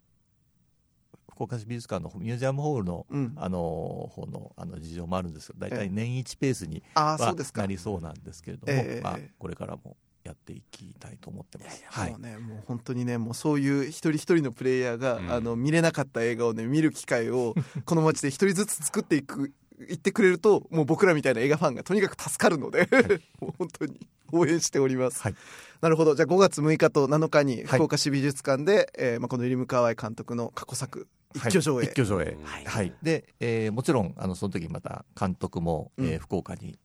[1.38, 3.33] 福岡市美術館のミュージアムホールの、うん。
[3.37, 5.74] あのー方のあの事情もあるんですけど大え。
[5.74, 11.85] え体年1ペースにはなりそうなんですけれども、ええまあええ、これからもやっていきたいと思ってます。
[12.11, 15.33] もうねもう本当にねもうそういう一人一人のプレイヤーが、うん。
[15.33, 17.54] あの見れなかった映画をね見る機会を
[17.85, 19.52] この街で一人ずつ作っていく
[19.86, 22.88] 言ってくれるともう僕らみたいな映画ファンがとにかく助かるので
[23.40, 24.00] もう本当に
[24.32, 25.34] 応援しております、はい。
[25.80, 26.14] なるほど。
[26.14, 27.64] じゃあ5月6日と7日にはい。
[27.66, 32.64] 福岡市美術館で、えーまあ、このイリム・カワイ監督の過去作一挙上映、はい一挙上映、はい。
[32.64, 32.94] はい。
[33.02, 36.78] で、えーもちろんあのその時また監督も、えーうん福岡に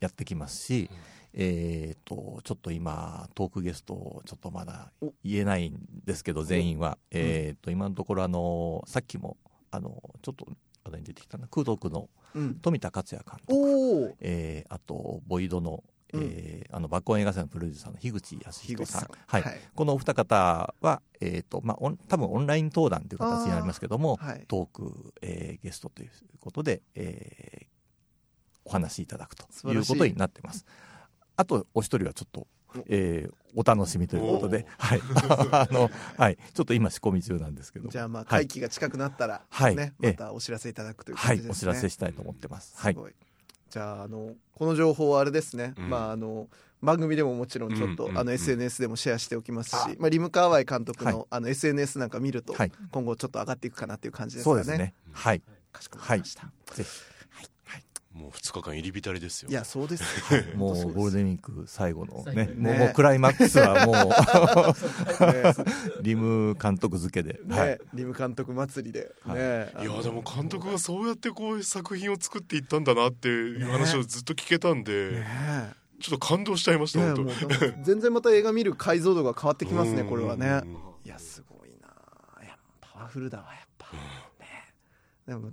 [0.00, 0.90] やってきますし、
[1.34, 5.12] えー、とちょっと今トークゲストをちょっとまだお。
[5.24, 9.36] 言えないんですけど全員は、えー、と今のところあのさっきも
[9.70, 10.46] あのちょっと
[10.88, 19.00] 話題に出てきたな空読のうん、富田克也監督、おおえーあとボイドの,、えーあの爆音映画祭のプロデューサーの樋口康樋口さん。
[19.02, 19.42] 彦さんはい。
[19.42, 19.60] はい。
[19.74, 24.44] このお二方は、えーとまあ、多分オンライン登壇という形になりますけども、はい。
[24.46, 27.66] トーク、えーゲストということで、えー
[28.64, 30.66] お話しいただくということになってます。
[31.36, 32.46] あとお一人はちょっと、
[32.88, 35.00] えーお楽しみということで、はい、
[35.50, 38.46] あの、はい、ちょっと今仕込み中なんですけど、じゃあまあはい。
[38.46, 39.74] 会期が近くなったら、はい。
[39.74, 42.74] またお知らせいただくというはい、感じですね、お知らせしたいと思ってます。
[42.76, 42.92] はい。
[42.92, 43.14] す、ごい。
[43.70, 45.90] じゃああのこの情報はあれですね、うん。
[45.90, 46.48] まああの
[46.82, 48.28] 番組でももちろんちょっと、あのうんうん。
[48.28, 51.26] うん SNS でもシェアしておきますし、まあ、リム・カーワイ監督の,、はい。
[51.30, 52.72] あの SNS なんか見ると、はい。
[52.92, 54.54] 今後ちょっと上がっていくかなっていう感じですかね。
[54.56, 54.94] そうですね。
[55.10, 56.90] はい、かしこまりました、ぜひ。
[58.18, 59.50] もう2日間入り浸りですよ。
[59.50, 60.02] いやそうです
[60.34, 60.42] よ。
[60.58, 62.78] もうゴールデンウィーク最後のねもうね。
[62.78, 63.92] もうクライマックスはも
[66.00, 69.36] うリム監督付けで、ねはい、リム監督祭りで、はい。
[69.36, 69.72] ね。
[69.82, 75.72] いやでも監督がそうやってこういう作品を作っていったんだなっていう話をずっと聞けたんで、ね。
[76.00, 80.60] ちょっと感動しちゃいましたね全然また映画見る解像度が変わってきますねこれはね。
[80.64, 80.76] うん。
[81.04, 81.88] いやすごいな。
[82.42, 83.88] いやパワフルだわやっぱ、
[84.38, 84.74] ね。
[85.26, 85.50] でも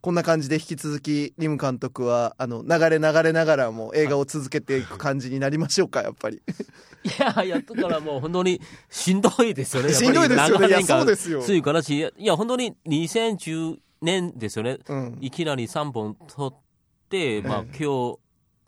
[0.00, 6.40] こんな感じで引き続きリム監督はあの流れ流れながらも映画を続けていく感じになりましょうかやっぱり。
[7.04, 9.92] いや、やっとからもう本当にしんどいですよね。
[9.94, 10.68] しんどいですよね。
[10.68, 11.42] いやそうですよ。
[11.42, 14.78] ついからし、いや、本当に2010年ですよね。
[14.86, 15.18] うん。
[15.20, 16.54] いきなり3本撮っ
[17.08, 18.18] て、まあえ今日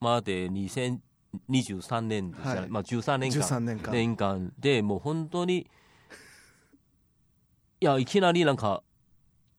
[0.00, 2.70] まで2023年ですね、はい。
[2.70, 3.40] まあ13年間。
[3.40, 3.92] 13年間。
[3.92, 5.66] 年間でもう本当に
[7.82, 8.84] いやいきなりなんか、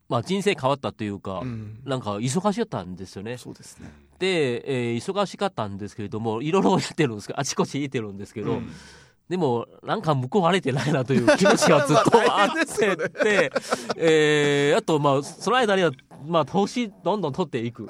[0.09, 1.79] まあ、人生変わったというか、うん。
[1.85, 3.37] なんか忙しかったんですよね。
[3.37, 3.91] そうですね。
[4.19, 8.69] で、えー忙しかったんですけれどもいろいろやってるんですけどあちこち行ってるんですけど、うん。
[9.29, 13.51] でもなんか報われてないなという気持ちがずっと あってで、
[13.97, 15.91] えーあとまあその間には、
[16.25, 17.87] まあ、投資どんどん取っていく。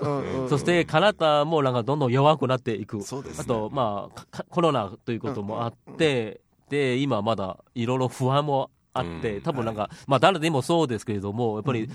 [0.49, 2.97] そして体もなんかどんどん弱くなっていく。
[2.97, 3.03] ね。
[3.37, 9.41] あと、まあコロナということもあって、で、今まだいろいろ不安もあって、うん。
[9.41, 11.89] 多分なんか、まあ誰でもそうですけれども、やっぱり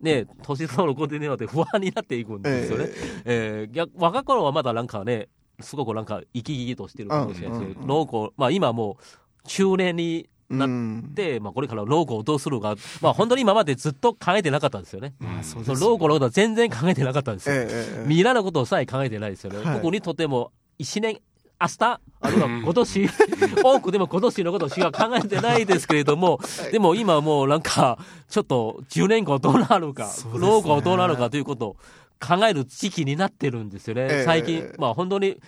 [0.00, 2.90] ね、年取ることによって不安になっていくんですよね。
[3.24, 5.28] えー逆若い頃はまだなんかね、
[5.60, 7.82] すごくなんか生き生きとしてるかもしれないですけど、うん。
[7.82, 7.88] うん。
[7.88, 11.12] 老後、まあ今もう中年になっうん。
[11.14, 15.14] て、まあこれから老後をどうするか、まあ本当に今までずっと考えてなかったんですよね。
[15.18, 17.54] まあそうそです老後のことは全然考えてなかったんですよ。
[17.56, 19.64] ええええ未来のことさえ考えてないですよね。
[19.64, 19.80] はい。
[19.80, 21.18] 僕にとっても1年、
[21.64, 23.08] 明日、あるいは今年、
[23.64, 26.38] 多くでも今年のことしか考えてないですけれども、
[26.70, 27.98] でも今もうなんか、
[28.28, 31.76] ちょっと10年後どうなるか、老後どうなるかということを
[32.20, 34.02] 考える時期になってるんですよね。
[34.02, 34.24] ええ。
[34.24, 35.38] 最近、まあ本当に、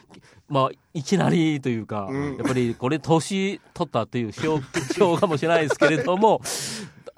[0.49, 2.37] まあいきなりというか、うん。
[2.37, 4.61] やっぱりこれ年取ったという証
[4.95, 6.41] 証かもしれないですけれども、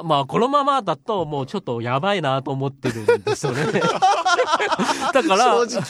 [0.02, 3.64] まあこのままだともうちょっとやばいなと思ってるんですよね。
[5.14, 5.80] だから、正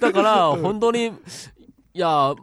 [0.00, 1.12] だから、本当に、
[1.94, 2.34] いや、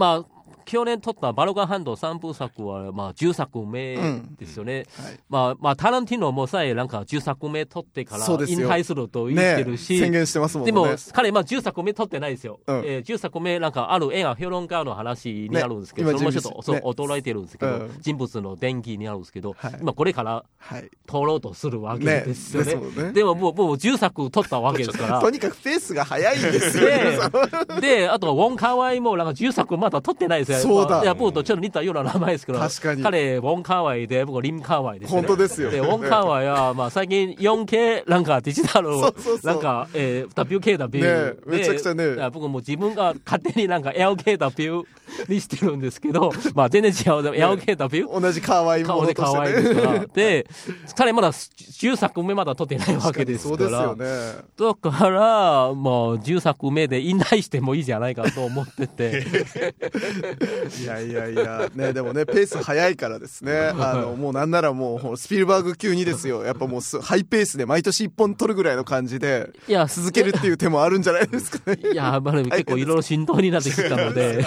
[0.00, 0.39] まあ、
[0.70, 3.96] 去年撮ったバルカン半島三部作は、まあ、10作目
[4.38, 4.86] ですよね。
[4.96, 5.20] はい。
[5.28, 10.72] まあ、まあ、タランティーノもさえ、なんか10作目撮ってから引退すると言ってるし、宣言してますもんね。
[10.72, 12.60] でも、彼、まあ、10作目撮ってないですよ。
[12.68, 12.76] うん。
[12.84, 17.14] えー10作目、なんか、ある映画評論家の話になるんですけど、ねそれもちょっと、そう、今ね。
[17.14, 17.90] 驚いてるんですけど、うん。
[18.00, 19.78] 人物の伝記になるんですけど、はい。
[19.80, 20.88] 今これからはい。
[21.06, 22.74] 撮ろうとするわけねですよね。
[23.02, 23.12] ね。
[23.12, 25.18] でも、もう、もう10作撮ったわけですから。
[25.20, 26.84] とにかくペースが速いんですよ。
[26.86, 30.58] ねで、で、あと、ウォン・カワイも、なんか、10作まだ撮ってないですよ。
[30.62, 35.20] そうだまあいや、僕とちょっと似たような名前ですけど、確かに彼、ウォン・カワイで、僕、リム・カワイです、ね。
[35.20, 41.58] 本当ですよで、ウォン・カワイは、まあ、最近 4K、なんか、デジタル、そうそうそうなんか、えー、WKW ねで。
[41.58, 44.84] めちゃくちゃね僕も自分が勝手になんか LKW
[45.28, 47.22] にしてるんですけど、まあ、全然違う。
[47.30, 48.20] LKW?
[48.20, 50.06] 同じ可愛いも顔でのと可愛いですから。
[50.14, 50.46] で、
[50.96, 53.70] 彼まだ10作目まだ撮ってないわけですそうから。
[53.70, 55.20] ですよねだから、
[55.74, 59.26] まあ、10作目で引退してもいいじゃないかと思ってて。
[60.80, 63.72] いやいやいや、ね、でもね、ペース早いからですね。
[63.78, 66.44] あの、もうなんならもう、ほスピルバーグ級にですよ。
[66.44, 71.78] やっぱもうす、ハイペースで毎年1本取るぐらいの感じで、いや、続けるっていう手もあるんじゃないですかね。
[71.92, 74.44] いや、まあ、結構いろいろ振動になってきたので。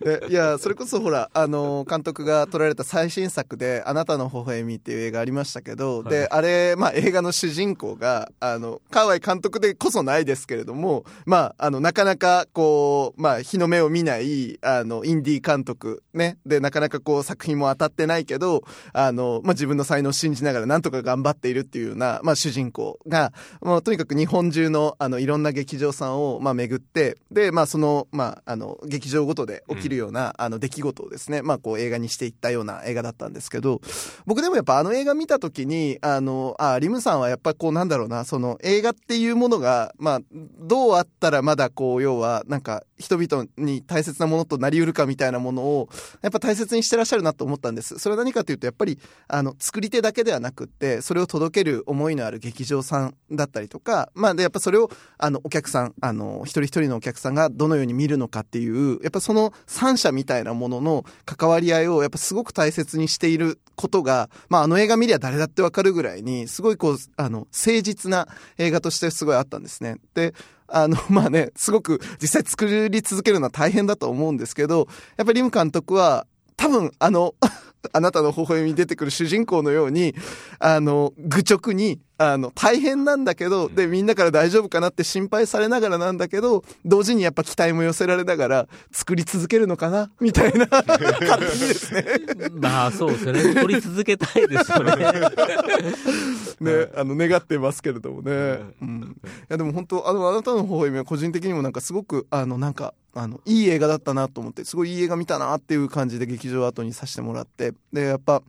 [0.00, 16.38] でいや、それこそほら、あの、監督が撮られた最新作で、あなたの微笑みっていう映画ありましたけど、で、あれ、まあ映画の主人公が、あの、河合監督でこそないですけれども、まあ、あの、なかなかこう、まあ、日の目を見ない、あの、インディー監督、ね。
[16.46, 33.80] で、なかなかこう、作品も当たってないけど、あの、まあ自分の才能を信じながらなんとか頑張っているっていうような、まあ主人公が、まあとにかく日本中の、あの、いろんな劇場さんを、まあ巡って、で、まあその、まあ、あの、劇場ごとで起きるような、あの、出来事をですね、まあこう映画にしていったような映画だったんですけど、
[34.26, 40.20] 僕でもやっぱあの映画見た時に、あの、あ、リムさんはやっぱこうなんだろうな、その映画っていうものが、まあ、
[40.58, 45.88] どうあったらまだこう、要は、なんか、人々に大切なものとなりうるかみたいなものを、
[46.20, 47.98] やっぱ大切にしてらっしゃるなと思ったんです。
[47.98, 69.96] それは何かというと、やっぱり、あの、作り手だけではなくって、それを届ける思いのある劇場さんだったりとか、まあ、で、やっぱそれを、あの、お客さん、あの、一人一人のお客さんがどのように見るのかっていう、やっぱその三者みたいなものの関わり合いを、やっぱすごく大切にしていることが、まあ、あの映画見りゃ誰だってわかるぐらいに、すごいこう、あの、誠実な映画としてすごいあったんですね。
[70.14, 70.34] で、
[70.72, 77.34] あの、まあね、すごく実際作り続けるのは大変だと思うんですけど、やっぱりリム監督は、多分、あの、
[77.92, 80.14] あなたの微笑みに出てくる主人公のように、
[80.58, 92.04] あの、愚直に、あの、大変なんだけど、で、みんなから大丈夫かなって心配されながらなんだけど、同時にやっぱ期待も寄せられながら、作り続けるのかなみたいな、勝手にですね。
[92.60, 93.54] まあ、そうですね。
[93.54, 94.96] 撮り続けたいですよね。
[96.60, 98.32] ね、あの、願ってますけれどもね。
[98.82, 99.16] うん。
[99.22, 108.42] いや、でも本当、あの、あなたの微笑みは個人的にもなんかすごく、あの、なんか、あの、いい映画だったなと思って、すごいいい映画見たなっていう感じで劇場後にさせてもらって、で、やっぱ、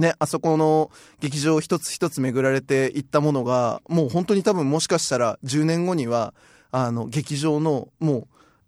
[0.00, 0.90] ね、あそこの
[1.20, 6.34] 劇場一つ一つ巡られていったものが、もう本当に多分もしかしたら10年後には、
[6.72, 8.26] あの、劇場のもう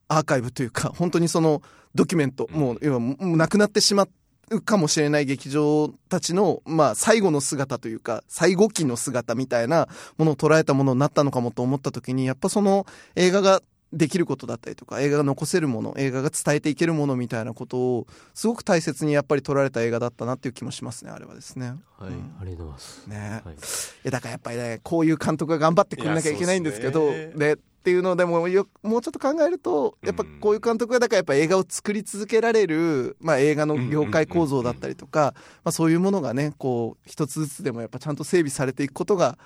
[0.08, 1.62] アーカイブというか、本当にその
[1.94, 4.06] ドキュメント、もう、要はもうなくなってしま
[4.50, 13.62] うかもしれない劇場たちの、まあ、最後の姿というか、最後期の姿みたいなものを捉えたものになったのかもと思った時に、やっぱその映画が
[13.93, 21.74] できることだったりとか、映画が残せるもの、映画が伝えていけるものみたいなことを、すごく大切にやっぱり撮られた映画だったなっていう気もしますね、あれはですね。
[21.99, 22.34] はい、うん。
[22.40, 23.07] ありがとうございます。
[23.07, 23.43] ね。
[23.45, 23.55] はい。
[23.55, 23.59] い
[24.05, 27.57] やだからやっぱりねこういう監督が頑張ってくれなきゃいけないんですけどね。
[27.82, 35.34] っていうのでもよもうちょっと考えるとやっぱこういう監督がだからやっぱ映画を作り続けられる、まあ、映画の業界構造だったりとか、
[35.64, 39.36] まあ、そういうものがねこう一つずつでもやっぱちゃんと整備されていくことが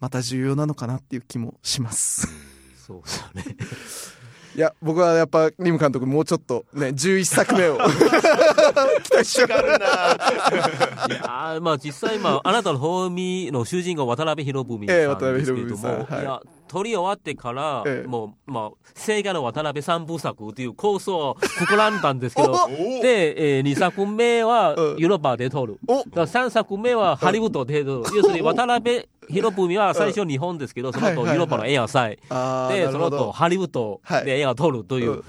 [0.00, 2.55] また重要なのかなっていう気もします。
[2.86, 3.44] そうですよね。
[4.54, 7.76] いや僕はやっぱリム監督もうちょっとね11作目を
[9.02, 9.36] 期待し。
[9.42, 18.06] いやーまあ実際、まあ、あなたの方見の主人公、渡辺博文さんええ渡辺ですけれども、博文さんはいいや、撮り終わってから、ええ。
[18.08, 24.96] もう、まあ、聖画の渡辺三部作という構想を膨らんだんですけど、 おで、えー、2作目はうん。
[24.96, 25.78] ヨーロッパで撮る。
[25.86, 25.98] お。
[25.98, 28.16] だから3作目はハリウッドで撮る。
[28.16, 32.18] 要するに渡辺博文は最初日本ですけど、その後ヨーロッパの映画祭。
[32.68, 35.24] で、その後ハリウッドで映画撮るといううん。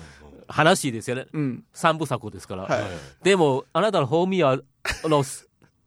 [0.47, 1.25] 話ですよね。
[1.33, 1.63] うん。
[1.73, 2.63] 三部作ですから。
[2.63, 2.81] はい。
[3.23, 4.57] でも、あなたの方見は、
[5.03, 5.23] あの、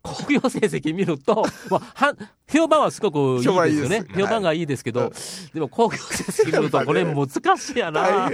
[0.03, 2.17] 興行成績見ると、 まあ、は
[2.51, 4.05] 評判はすごくいいですよね。
[4.15, 5.11] 評判がいいですけど、はい
[5.53, 7.29] でも興行成績見ると、これ難
[7.59, 8.31] しいやな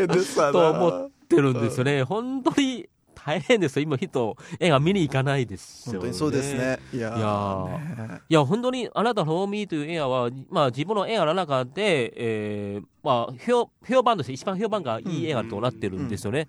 [0.53, 2.03] と思ってるんですよね。
[2.05, 2.89] 本当に
[3.27, 3.83] 大変ですよ。
[3.83, 6.55] 今人、映画見に行かないですよ、本当にそうです。
[6.55, 6.79] ね。
[6.93, 16.47] いやーいやーねいや、本当に、あなたのホーミーという映画は、まあ、自分の映画の中で、えーまあ、評評判として一番評判がいい映画となってるんですよね。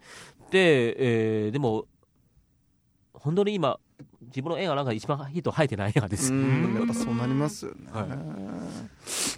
[0.51, 1.85] で、えーでも、
[3.13, 3.79] 本当に今、
[4.21, 6.33] 自分の映画の中で一番ヒット入ってない映画です。
[6.33, 6.75] うん。
[6.75, 7.87] やっぱそうなりますよね。
[7.91, 8.05] はい。
[8.05, 8.09] い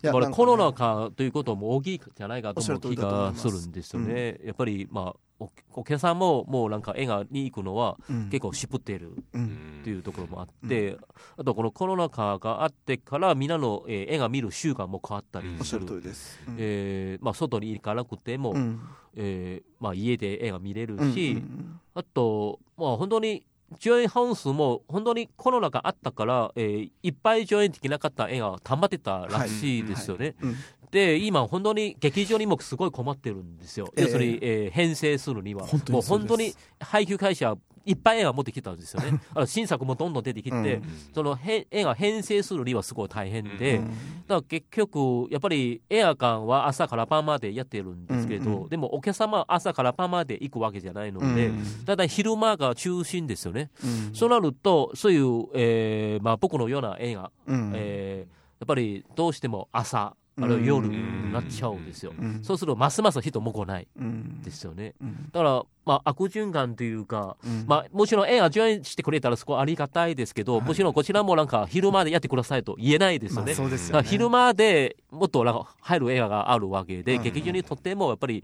[0.02, 0.36] やこれなんかね。
[0.36, 4.40] コロナ禍ということも大きいんじゃないかと思う気がするんですよね。
[4.44, 8.30] やっぱり、まあ、おお客さんももうなんか映画に行くのはうん。
[8.30, 9.80] 結構渋っているうん。
[9.82, 10.98] っていうところもあって、
[11.38, 15.60] あとこのコロナ禍があってからみんなの、えー映画見る習慣も変わったりする。
[15.60, 16.40] おっしゃる通りです。
[16.48, 16.56] うん。
[16.58, 18.80] えーまあ、外に行かなくても、うん。
[19.16, 21.80] えーまあ、家で映画見れるうんし、うん。
[21.94, 23.46] あと、まあ、本当に
[23.78, 30.36] 上映本数も本当にコロナがあったから、えーいっぱい上映できなかった映画が溜まってたらしいですよね。
[30.42, 30.56] うん。
[30.92, 34.04] で今本当に劇場にもすごい困ってるんですよ、ええ。
[34.06, 35.66] 要するに、えー編成するには。
[35.66, 39.20] 本当にもう本当に配給会社いっぱい映画持ってきたんですよね。
[39.34, 40.84] あの新作もどんどん出てきて、うん
[41.14, 43.96] そのへ映画編成するにはすごい大変で、うんだか
[44.28, 51.52] ら結局やっぱり映画館は朝から晩までやってるんですけど、うんうんでもお客様は朝から晩まで行くわけじゃないので、
[51.86, 54.16] たい昼間が中心ですよね、うん。
[54.16, 57.72] そうなるとそういう、えーまあ、僕のような映画、うん。
[57.76, 62.40] えーやっぱりどうしても朝あるいは夜になっちゃうんですよ、うん。
[62.44, 63.88] そうするとますます人も来ない。
[63.98, 64.42] うん。
[64.42, 64.94] ですよね。
[65.02, 65.30] うん。
[65.32, 67.66] だから、まあ、悪循環というか、うん。
[67.68, 70.68] まあ、もちろん映画上映してくれたらすごいありがたいですけど、はい。
[70.68, 73.48] もちろんこちらもなんか昼間でやってくださいと言えないですよね。
[73.48, 73.94] まあそうですよね。
[73.94, 77.24] だから昼間でもっとなんか入る映画があるわけで、うん。
[77.24, 78.44] 劇場にとってもやっぱり、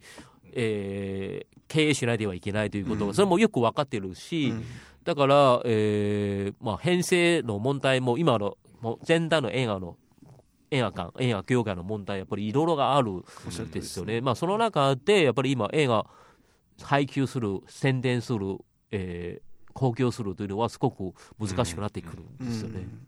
[0.53, 3.13] えー経営しないではいけないということ、うん。
[3.15, 4.65] それもよく分かってるし、うん。
[5.03, 9.97] だから、えーまあ、編成の問題も今のもう全体の映画の
[10.76, 13.23] 映画館映画業界の問題やっぱりいろいろがあるん
[13.71, 14.21] ですよね。
[14.21, 16.05] まあ、その中でやっぱり今映画
[16.82, 18.57] 配給する宣伝する、
[18.91, 22.80] えー公共するというのはすごく難しくなってくるんですよね。
[22.80, 23.07] うん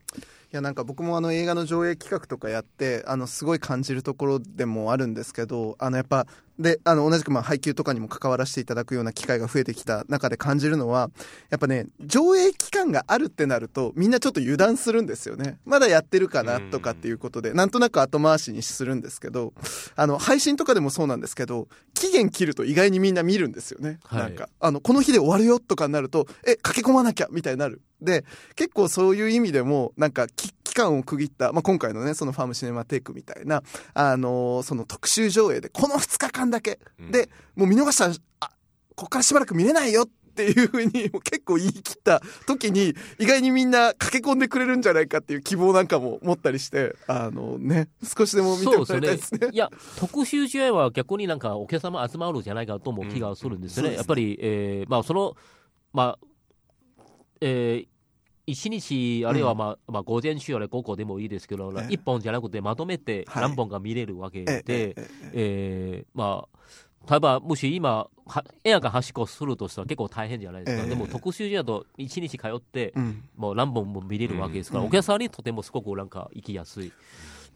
[0.50, 6.26] いやなんか僕もあの映画の上映企画とかやってあのすごい感じるところでもあるんですけどあのやっぱ
[6.58, 11.10] であの同じくまあ配給とかにも関わらせていただくような機会が増えてきた中で感じるのは
[11.50, 15.58] やっぱね上映期間があるってなるとみんなちょっと油断するんですよね。
[15.64, 19.52] まだやってるかなとかっていうことでなんとなく後回しにするんですけど
[19.94, 24.22] あの配信とかでもそうなんですけど期限切ると意外にみんな見るんですよね、はい。
[24.22, 27.80] なんかあのこの日で終わるよとかになるとえ駆け込まなきゃみたいになる。
[28.00, 33.62] で結構そういう意味でもなんかき期間を区切った、まあ、今回のねそのファームシネマテイクみたいな、
[33.94, 36.78] あのーその特集上映でこの2日間だけ、
[37.10, 38.50] でもう見逃したらあ
[38.94, 40.08] ここからしばらく見れないよっ
[40.38, 49.48] ていうふうに もう結構言い切った時に意外にみんな駆け込んでくれるんじゃないかっていう希望なんかも持ったりしてあのね少しでも見てもらいたいですね。
[49.50, 53.90] いや、特集試合は逆になんかお客様集まるんじゃないかとも気がするんですよね。
[53.90, 55.36] うんやっぱり、えーまあ、その、
[55.92, 56.26] まあ、
[57.40, 57.97] えー
[58.50, 61.92] 一日、あるいは、まあまあ、午前中あれ午後でもいいですけど、ええ。
[61.92, 63.42] 一本じゃなくてまとめてはい。
[63.42, 70.88] 何本か見れるわけで、ええええーまあ、例えばもし今は映画がはしごするとしたら結構大変じゃないですか、ええ。
[70.88, 73.22] でも特集だと1日通ってうん。
[73.36, 74.88] もう何本も見れるわけですから、うん。
[74.88, 76.92] お客さんにとてもすごくなんか行きやすい。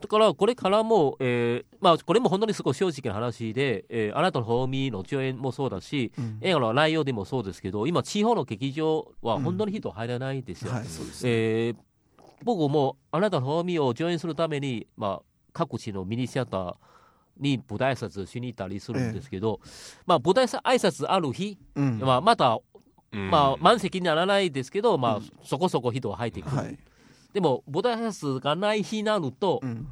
[0.02, 6.38] だからこれからも、えーまあ、これも本当にすごい正直な話で、えーあなたのホーミーの上演もそうだし、うん。
[6.40, 10.72] 映画の内容でもそうですけど、今、地方の劇場は本当に人入らないですよ。
[11.24, 11.76] えー
[12.44, 15.22] 僕もあなたのホーミーを上演するために、まあ、
[15.52, 16.74] 各地のミニシアター
[17.38, 19.60] に舞台挨拶しに行ったりするんですけど、
[20.06, 22.00] まあ、舞台挨拶ある日、うん。
[22.00, 22.58] まあ、また、
[23.12, 23.30] うん。
[23.30, 25.30] まあ、満席にならないですけど、まあうん。
[25.44, 26.56] そこそこ人が入ってくる。
[26.56, 26.76] はい
[27.32, 29.88] でも、舞台挨拶がない日になると、うん。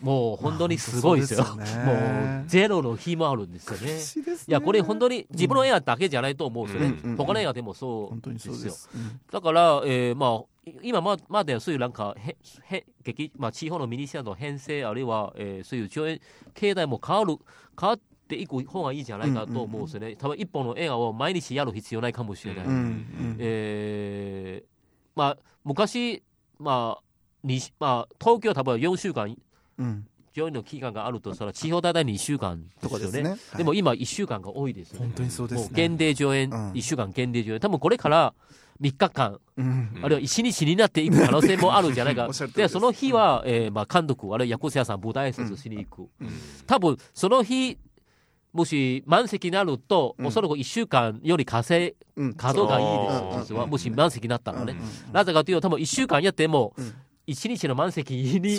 [0.00, 1.40] もう本当にすごいですよ。
[1.56, 1.92] まあすよね。
[2.38, 3.94] もうゼロの日もあるんですよね。
[3.94, 4.34] ね。
[4.46, 7.00] いや、これ本当に自分の映画だけじゃないと思うんですよね。
[7.02, 8.54] うん他の映画でもそうですよ。
[8.54, 9.20] そうですうん。
[9.28, 12.36] だから、えーまあ、今ままでそういうなんかへ
[12.66, 16.20] へ劇、まあ、地方のミニシアの編成あるいは、えーそういう上映
[16.54, 17.36] 形態も変わる
[17.80, 22.64] 変わっていく方がいいんじゃないかと思うんですよね、多分一本の映画を毎日やる必要ないかもしれない、
[23.38, 24.68] えー
[25.18, 26.22] まあ、昔、
[26.58, 27.02] まあ
[27.44, 29.36] にまあ、東京は多分4週間
[29.78, 30.06] うん。
[30.34, 32.80] 上映の期間があるとしたら地方大体2週間ですよね。
[32.82, 33.30] とかですね。
[33.30, 33.38] はい。
[33.56, 35.06] でも今1週間が多いですよね。
[35.06, 35.70] 本当にそうですね。
[35.72, 36.72] 限定上演、うん。
[36.72, 37.60] 1週間限定上演。
[37.60, 38.34] 多分これから
[38.80, 40.00] 3日間うん。
[40.02, 42.28] あるいは1日になっていく可能性もあるんじゃないか。
[42.54, 46.08] でその日は、えーまあ、監督あるいは役者さん舞台挨拶しに行く、
[46.66, 47.76] 多分その日
[48.52, 50.26] もし満席になると、うん。
[50.26, 52.34] おそらく1週間より稼うん。
[52.34, 53.66] 稼働がいいです実は。
[53.66, 54.76] もし満席になったらね、
[55.12, 56.94] なぜかというと多分1週間やってもうん。
[57.28, 58.58] 1日の満席に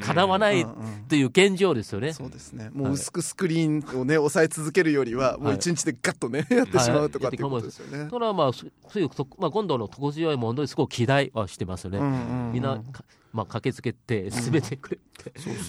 [0.00, 0.64] かなわない
[1.08, 2.70] という現状ですよね、そうですね。
[2.72, 8.04] もう薄くスクリーンをね押さえ続けるよりはもう一日でガッとねやってしまうとかっていうことですよね。
[8.04, 11.98] だからまあそそういうと、まあ、今度の特上映も本当にすごく期待はしてますよね、
[12.52, 15.15] みんな、か まあ、駆けつけて進めてくれて、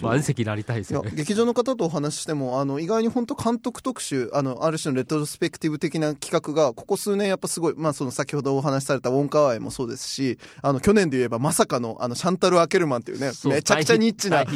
[0.01, 1.11] 満席になりたいですよね。
[1.13, 14.47] 劇場の方とお話ししてもあの意外に本当監督特集あのある種のレトロスペクティブ的な企画がここ数年やっぱすごい、まあ、その先ほどお話しされたウォンカワイもそうですしあの去年で言えばまさかのあのシャンタル・アケルマンっていうねめちゃくちゃニッチな、ね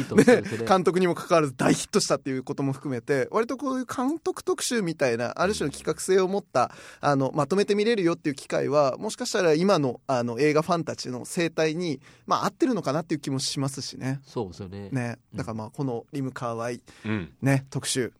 [0.68, 14.20] 監督にもかかわらず大ヒットしたっていうことも含めて割とこういう監督特集みたいなある種の企画性を持ったあのまとめて見れるよっていう機会はもしかしたら今のあの映画ファンたちの生態に、まあ、合ってるのかなっていう気もしますしね。
[14.24, 14.81] そうですよね。
[14.90, 17.32] ね、だからまあこのリムカーワイうん。
[17.42, 18.12] ね特集。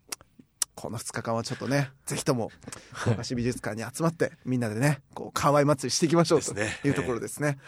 [0.74, 2.50] この2日間はちょっとねぜひとも
[2.92, 6.88] 福岡市美術館に集まってみんなでねこうカーワイ祭りしていきましょうとですね。
[6.88, 7.58] いうところですね。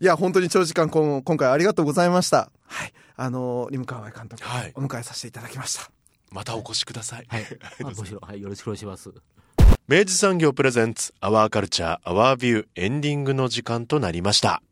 [0.00, 0.04] い。
[0.04, 2.50] や本当に長時間こん今回ありがとうございました。
[2.66, 4.72] はい、あのリムカーワイ監督はい。
[4.74, 5.90] お迎えさせていただきました。
[6.30, 7.26] またお越しください。
[7.28, 7.42] はい。
[8.20, 9.12] はい、よろしくお願いします。
[9.86, 14.62] 明治産業プレゼンツアワーカルチャーアワービューエンディングの時間となりました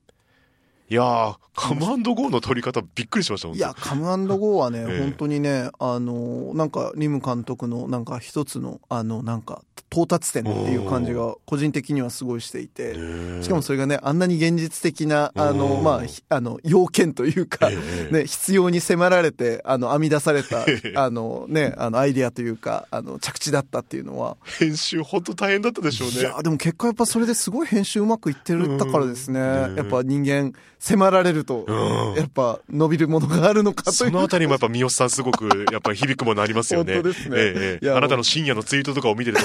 [0.88, 4.04] いやーカムゴーの撮り方びっくりしましたいや、カム
[4.38, 4.98] ゴーはね、ええ。
[5.00, 9.62] 本当にね、あの、なんか、リム監督の、なんか一つの、あの、なんか、
[9.92, 12.94] 到達点っていう感じが、個人的にはすごいしていて、
[13.42, 17.76] しかもそれがね、あんなに現実的な、あの、まあひ、あの、要件というか、え
[18.10, 26.20] えね、必要に迫られて、あの、編み出されたええ、あの、ね、あの、アイディアというか、あの、着地だったっていうのは、編集本当大変だったでしょうね。
[26.20, 29.40] いや、でも結果やっぱそれですごい編集うまくいってるったからですね。
[29.40, 29.76] うん。
[29.76, 30.54] やっぱ人間、
[30.84, 33.94] 迫られると、うんやっぱ伸びるものがあるのかという。
[33.94, 36.94] そのあたりもやっぱ三好さんすごくやっぱり響くものありますよね。
[36.94, 39.42] 本当ですねええあなたの深夜のツイートとかを見てると、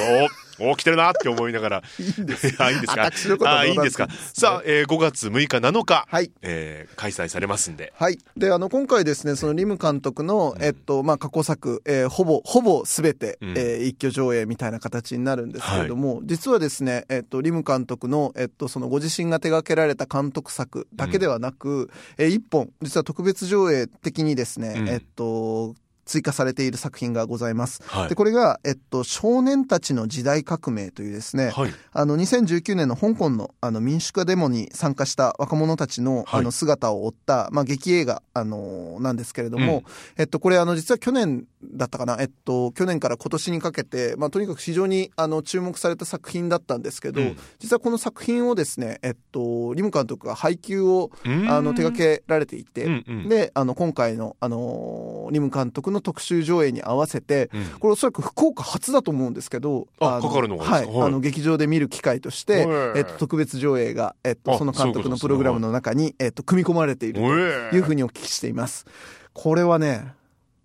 [0.66, 1.84] おお来てるなって思いながら。
[2.00, 3.12] いいんです あ、いいんですか？
[3.60, 4.08] あ、いいんですか？
[4.34, 7.94] さあ、えー、5月6日7日、はいえー開催されますんで。
[7.96, 8.18] はい。
[8.36, 25.76] で、あの、今回ですね、そのリム監督の、えっと、まあ、過去作、えーほぼ、ほぼすべて、うんえー一挙上映みたいな形になるんですけれども、実はですね、えっと、リム監督の、えっと、そのご自身が手掛けられた監督作だけではなく、えー一本、実は特別上映的にですね、うんえっと、
[26.08, 27.84] 追加されている作品がございます。
[27.86, 31.74] はいで、これが、えっと、少年たちの時代革命というですね、はい。
[31.92, 39.84] あの、2019年の香港のあの民主化デモに参加した若者たちの,、はいあの姿を追った、まあ、劇映画、あのなんですけれども、
[40.18, 47.38] えっと、これあの、実は去年だったかな、えっと、去年から今年にかけて、まあ、とにかく非常にあの注目された作品だったんですけど、うん。
[47.60, 53.30] 実はこの作品をですね、えっと、リム監督が配給をあの手掛けられていて、うんうん。
[53.30, 57.66] で、あの、今回の、あのリム監督の特集上映に合わせて、うん。
[57.80, 61.08] これおそらく福岡初だと思うんですけど、のあかかるのはい、かはい。
[61.08, 63.00] あの劇場で見る機会として、はい。
[63.00, 68.86] えっと、特別上映が、えっと、あその監督のプログラムの中に、えっと、組み込まれているというふうにお聞きしています。
[69.34, 70.17] これはね、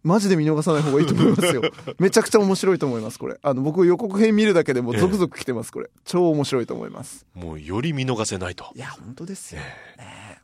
[0.03, 1.63] マジで見逃さない方がいいと思いますよ。
[1.99, 3.39] めちゃくちゃ面白いと思います、これ。
[3.43, 5.91] あの、僕予告編見るだけでもうゾクゾク来てます、これ。
[6.05, 7.27] 超面白いと思います。
[7.35, 8.67] もうより見逃せないと。
[8.75, 9.61] いや、本当ですよ。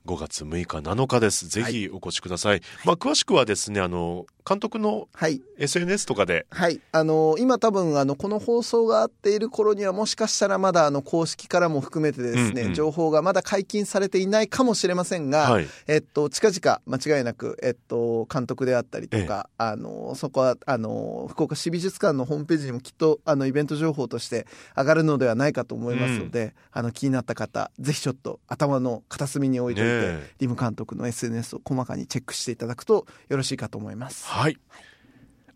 [0.09, 1.49] 5月6日7日です。
[1.49, 2.63] ぜひお越しください。
[2.87, 5.43] まあ、詳しくはですね、あの、監督のはい。
[5.59, 6.47] SNS とかで。
[6.51, 6.81] はい。
[6.93, 12.75] あの今多分、あの、この放送があっている頃には、もしかしたらまだ、あの、公式からも含めてですね、うんうん。
[12.75, 15.67] 情報がまだ解禁されていないかもしれませんが、はい。
[15.87, 34.26] えっと、近々、間違いなく、えっと、監督であったりとか、あの、そこは、あの、福岡市美術館のホームページにもきっと、あの、イベント情報として上がるのではないかと思いますので、あの、気になった方、ぜひちょっと頭の片隅に置いておいて、ねえリム監督の SNS を細かにチェックしていただくとよろしいかと思います。
[34.26, 34.59] はい。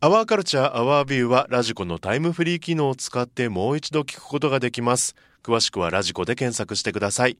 [0.01, 5.15] アワーカルチャーアワービューはラジコのタイムフリー機能を使ってもう一度聞くことができます。
[5.43, 7.39] 詳しくはラジコで検索してください。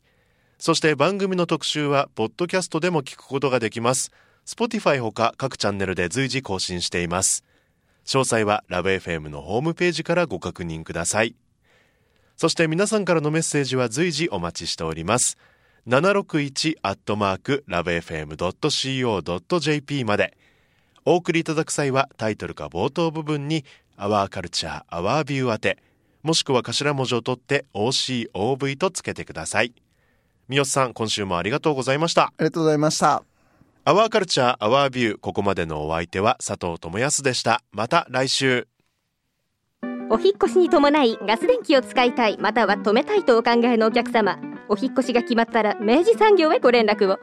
[0.59, 4.13] そして番組の特集はポッドキャストでも聞くことができます。
[4.47, 7.45] Spotify ほか各チャンネルで随時更新しています。
[8.05, 11.35] 詳細はラブ f m のホームページからご確認ください。
[12.37, 15.37] そして皆さんからのメッセージは随時お待ちしております。
[15.89, 18.55] 761アットマークラブ FM.co.jp
[20.05, 20.37] まで。
[21.05, 23.65] お送りいただく際はタイトルか冒頭部分に
[23.99, 25.79] 「アワーカルチャーアワービュー」宛て
[26.23, 29.75] もしくは頭文字を取って OCOV とつけてください。
[30.49, 32.27] 三好さん今週もありがとうございました。
[32.27, 33.25] ありがとうございました。
[33.85, 37.65] アワーカルチャーアワービューここまでのお相手は佐藤智康でした。
[37.73, 38.69] また来週。
[40.09, 47.19] お引っ越しに伴いガス電気を使いたいまたは止めたいとお考えのお客様お引越しが決まったら明治産業へご連絡を。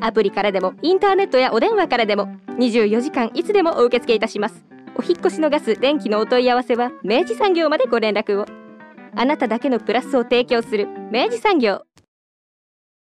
[0.00, 4.64] アプリからでもインターネットやお電話からでも24時間いつでもお受け付けいたします。
[4.96, 8.46] お引越しのガス電気のお問い合わせは明治産業までご連絡を。
[9.16, 11.82] あなただけのプラスを提供する明治産業。